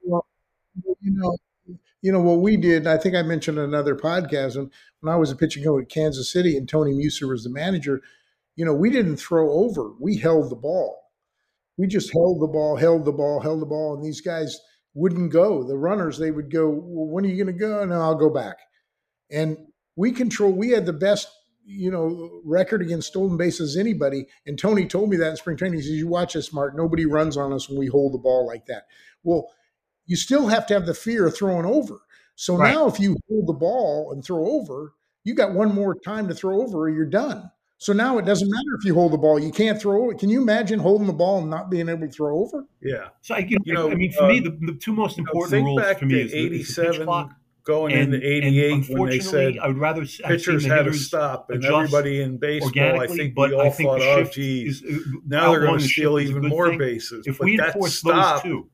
[0.03, 0.27] Well,
[1.03, 1.37] you know,
[2.05, 2.87] you know what we did.
[2.87, 6.31] I think I mentioned another podcast when, when I was a pitching coach at Kansas
[6.31, 8.03] City and Tony Muser was the manager.
[8.57, 11.01] You know, we didn't throw over; we held the ball.
[11.79, 14.61] We just held the ball, held the ball, held the ball, and these guys
[14.93, 15.67] wouldn't go.
[15.67, 16.69] The runners, they would go.
[16.69, 17.83] Well, when are you going to go?
[17.87, 18.59] No, I'll go back.
[19.31, 19.57] And
[19.97, 20.53] we control.
[20.53, 21.29] We had the best,
[21.65, 24.27] you know, record against stolen bases anybody.
[24.45, 25.79] And Tony told me that in spring training.
[25.79, 26.77] He says, "You watch us, Mark.
[26.77, 28.83] Nobody runs on us when we hold the ball like that."
[29.23, 29.49] Well,
[30.07, 32.01] you still have to have the fear of throwing over.
[32.37, 32.73] So Right.
[32.73, 36.35] now, if you hold the ball and throw over, you got one more time to
[36.35, 37.51] throw over, or you're done.
[37.79, 40.19] So now it doesn't matter if you hold the ball; you can't throw it.
[40.19, 42.65] Can you imagine holding the ball and not being able to throw over?
[42.83, 43.09] Yeah.
[43.21, 45.17] So I, you know, You know, I mean, for uh, me, the, the two most
[45.19, 47.31] You know, important rules back for me to is the, is the pitch 87 clock.
[47.65, 50.85] going And, into and 88 when they said I would rather s- have pitchers had
[50.85, 54.05] to stop, and everybody in baseball, I think but we all I think thought, the
[54.07, 56.69] oh, shift geez, is, uh, now they're going to steal shift is a even more
[56.71, 56.79] thing.
[56.79, 57.27] bases.
[57.27, 58.71] If but we that enforce stop those two,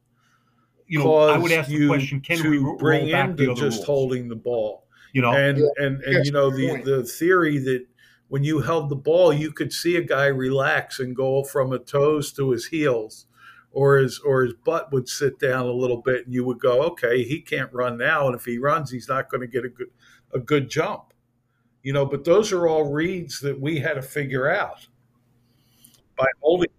[0.90, 3.12] you know, I would caused ask the you question: Can to we ro- bring roll
[3.12, 3.86] back into the other just rules?
[3.86, 4.86] holding the ball?
[5.12, 5.64] You know, and Yeah.
[5.78, 6.84] and and Yes, you know the point.
[6.84, 7.86] the theory that
[8.28, 11.78] when you held the ball, you could see a guy relax and go from a
[11.80, 13.26] toes to his heels,
[13.72, 16.82] or his or his butt would sit down a little bit, and you would go,
[16.82, 19.68] okay, he can't run now, and if he runs, he's not going to get a
[19.68, 19.90] good
[20.32, 21.12] a good jump,
[21.82, 22.06] you know.
[22.06, 24.86] But those are all reads that we had to figure out
[26.16, 26.70] by holding.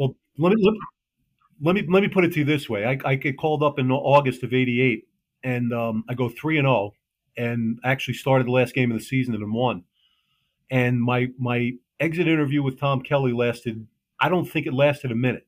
[0.00, 0.80] Well, let me
[1.60, 3.78] let, me let me put it to you this way: I, I get called up
[3.78, 5.06] in August of '88,
[5.44, 6.94] and um, I go three and zero,
[7.36, 9.84] and actually started the last game of the season and won.
[10.70, 13.86] And my my exit interview with Tom Kelly lasted.
[14.18, 15.46] I don't think it lasted a minute.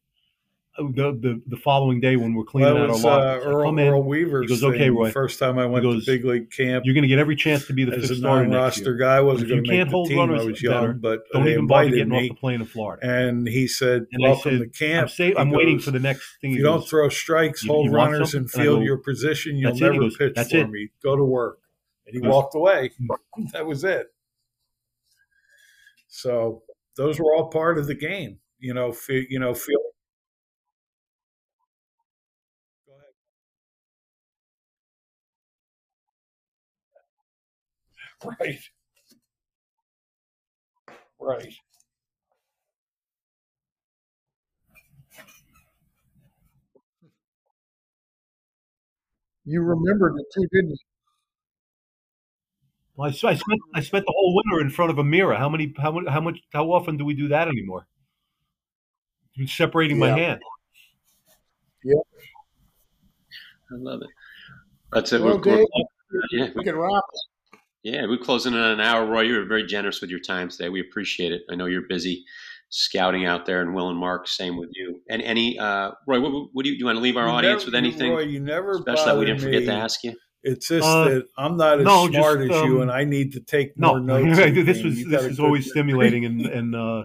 [0.79, 0.85] The
[1.21, 3.79] the, the following day when we're cleaning Well, out it our was uh, Earl, come
[3.79, 3.89] in.
[3.89, 6.87] Earl Weaver's He goes, "Okay, Roy." First time I went goes, to big league camp
[6.87, 9.17] You're going to get every chance to be the as fifth a starter non-roster guy,
[9.17, 10.19] I wasn't going to make the team.
[10.19, 12.67] I was better, young, but Don't they even bother getting off me, the plane in
[12.67, 13.07] Florida.
[13.07, 16.39] and he said, And "Welcome said, to camp." I'm, I'm He waiting for the next
[16.41, 16.53] thing.
[16.53, 19.73] If you don't throw strikes, hold runners, something?" and And field go, your position, you'll
[19.73, 20.89] "That's it." He never goes, pitch for it." me.
[21.03, 21.59] Go to work.
[22.07, 22.93] And he walked away.
[23.53, 24.07] that was it.
[26.09, 26.63] So
[26.97, 28.39] those were all part of the game.
[28.59, 29.79] You know, you know, feel.
[38.41, 38.59] Right.
[41.19, 41.55] Right.
[49.45, 50.77] You remembered it too, didn't you?
[52.97, 55.35] Well, I, s- I spent I spent the whole winter in front of a mirror.
[55.35, 57.87] How many how much how much how often do we do that anymore?
[59.47, 60.41] Separating my hand.
[61.85, 62.01] Yeah.
[63.71, 64.09] I love it.
[64.93, 65.23] That's it.
[65.23, 65.67] Well, we're, we're-
[66.33, 67.03] yeah, we can wrap.
[67.83, 69.05] Yeah, we're closing in on an hour.
[69.07, 70.69] Roy, you were very generous with your time today.
[70.69, 71.43] We appreciate it.
[71.51, 72.25] I know you're busy
[72.69, 75.01] scouting out there, and Will and Mark, same with you.
[75.11, 76.79] And any, uh, Roy, what, what do you do?
[76.81, 79.19] You want to leave our You audience never- with anything Roy, you never special that
[79.19, 80.15] we didn't bothered forget to ask you?
[80.45, 83.05] It's just Uh, that I'm not as no, smart just, as you, um, and I
[83.05, 84.37] need to take No, more notes.
[84.39, 87.05] this was this is always stimulating, and and uh,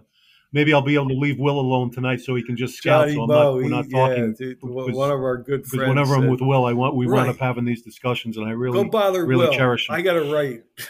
[0.54, 3.04] maybe I'll be able to leave Will alone tonight so he can just scout.
[3.06, 5.38] Johnny so I'm Bo, not we're he- not yeah, talking dude, because- one of our
[5.38, 5.90] good friends.
[5.90, 8.84] whenever I'm with Will, I want we wind up having these discussions, and I really
[8.84, 9.54] go bother really Will.
[9.54, 9.96] cherish them.
[9.96, 10.62] I got it right.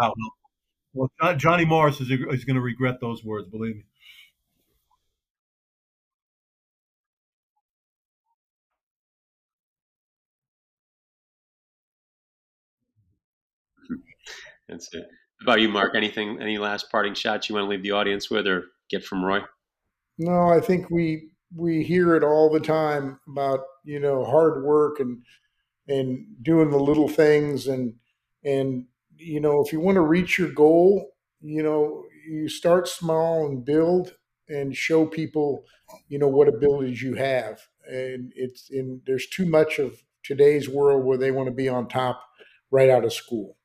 [0.00, 0.12] Oh.
[0.94, 3.82] Well, Johnny Morris is, is going to regret those words, believe me.
[14.68, 15.04] That's it.
[15.40, 15.94] How about you, Mark?
[15.94, 19.24] Anything, any last parting shots you want to leave the audience with or get from
[19.24, 19.40] Roy?
[20.18, 25.00] No, I think we we hear it all the time about you know hard work
[25.00, 25.22] and
[25.86, 27.94] and doing the little things and
[28.44, 28.86] and
[29.18, 31.10] you know, if you want to reach your goal,
[31.40, 34.14] you know, you start small and build
[34.48, 35.64] and show people,
[36.08, 37.60] you know, what abilities you have.
[37.86, 41.88] And it's in there's too much of today's world where they want to be on
[41.88, 42.22] top
[42.70, 43.56] right out of school.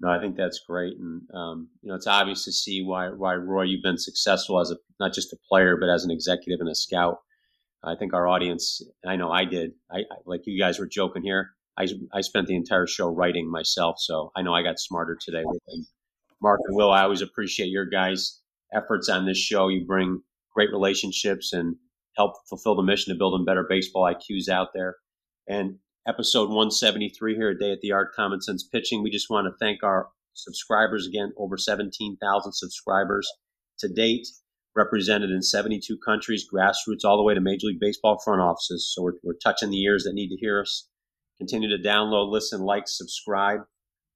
[0.00, 3.34] No, I think that's great, and um, you know it's obvious to see why why
[3.34, 6.68] Roy you've been successful as a not just a player but as an executive and
[6.68, 7.20] a scout.
[7.82, 9.72] I think our audience, I know I did.
[9.90, 11.50] I, I like you guys were joking here.
[11.76, 15.44] I I spent the entire show writing myself, so I know I got smarter today.
[16.40, 18.40] Mark and Will, I always appreciate your guys'
[18.74, 19.68] efforts on this show.
[19.68, 20.22] You bring
[20.54, 21.76] great relationships and
[22.16, 24.96] help fulfill the mission of building better baseball IQs out there.
[25.48, 25.76] And
[26.06, 29.02] episode 173 here, a day at the Yard Common Sense Pitching.
[29.02, 33.30] We just want to thank our subscribers again, over 17,000 subscribers
[33.78, 34.26] to date,
[34.76, 38.92] represented in 72 countries, grassroots all the way to Major League Baseball front offices.
[38.94, 40.88] So we're, we're touching the ears that need to hear us.
[41.38, 43.60] Continue to download, listen, like, subscribe,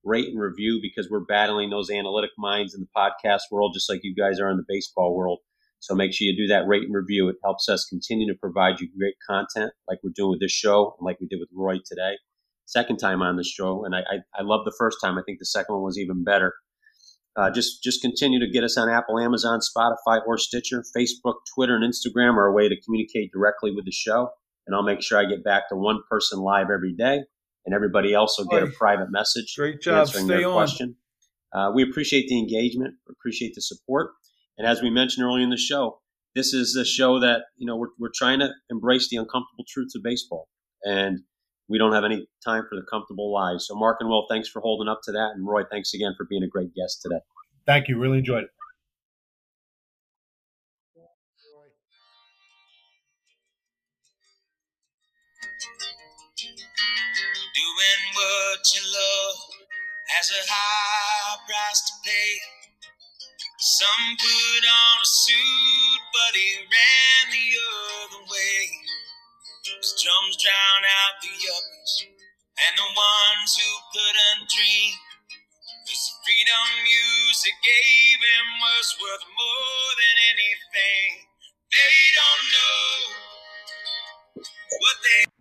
[0.05, 4.01] rate, and review because we're battling those analytic minds in the podcast world, just like
[4.03, 5.39] you guys are in the baseball world.
[5.81, 7.29] So make sure you do that rate and review.
[7.29, 10.97] It helps us continue to provide you great content like we're doing with this show
[10.99, 12.15] and like we did with Roy today.
[12.67, 15.17] Second time on the show, and I, I, I love the first time.
[15.17, 16.53] I think the second one was even better.
[17.35, 20.85] Uh, just just continue to get us on Apple, Amazon, Spotify, or Stitcher.
[20.95, 24.29] Facebook, Twitter, and Instagram are a way to communicate directly with the show.
[24.67, 27.23] And I'll make sure I get back to one person live every day,
[27.65, 29.55] and everybody else will get a private message.
[29.57, 30.01] Great job.
[30.01, 30.53] answering Stay their on.
[30.53, 30.97] question.
[31.55, 34.11] Uh, we appreciate the engagement, appreciate the support.
[34.59, 36.01] And as we mentioned earlier in the show,
[36.35, 39.95] this is a show that, you know, we're, we're trying to embrace the uncomfortable truths
[39.95, 40.49] of baseball.
[40.83, 41.21] And
[41.69, 43.67] we don't have any time for the comfortable lies.
[43.67, 45.31] So, Mark and Will, thanks for holding up to that.
[45.35, 47.21] And Roy, thanks again for being a great guest today.
[47.67, 47.99] Thank you.
[47.99, 48.51] Really enjoyed it.
[57.55, 59.37] Doing what you love
[60.09, 62.58] has a high price to pay.
[63.59, 68.65] Some put on a suit, but he ran the other way.
[69.65, 71.93] His drums drown out the others,
[72.67, 74.95] and the ones who couldn't dream.
[75.87, 81.11] Cause the freedom music gave him was worth more than anything.
[81.71, 82.95] They don't know
[84.81, 85.29] what they.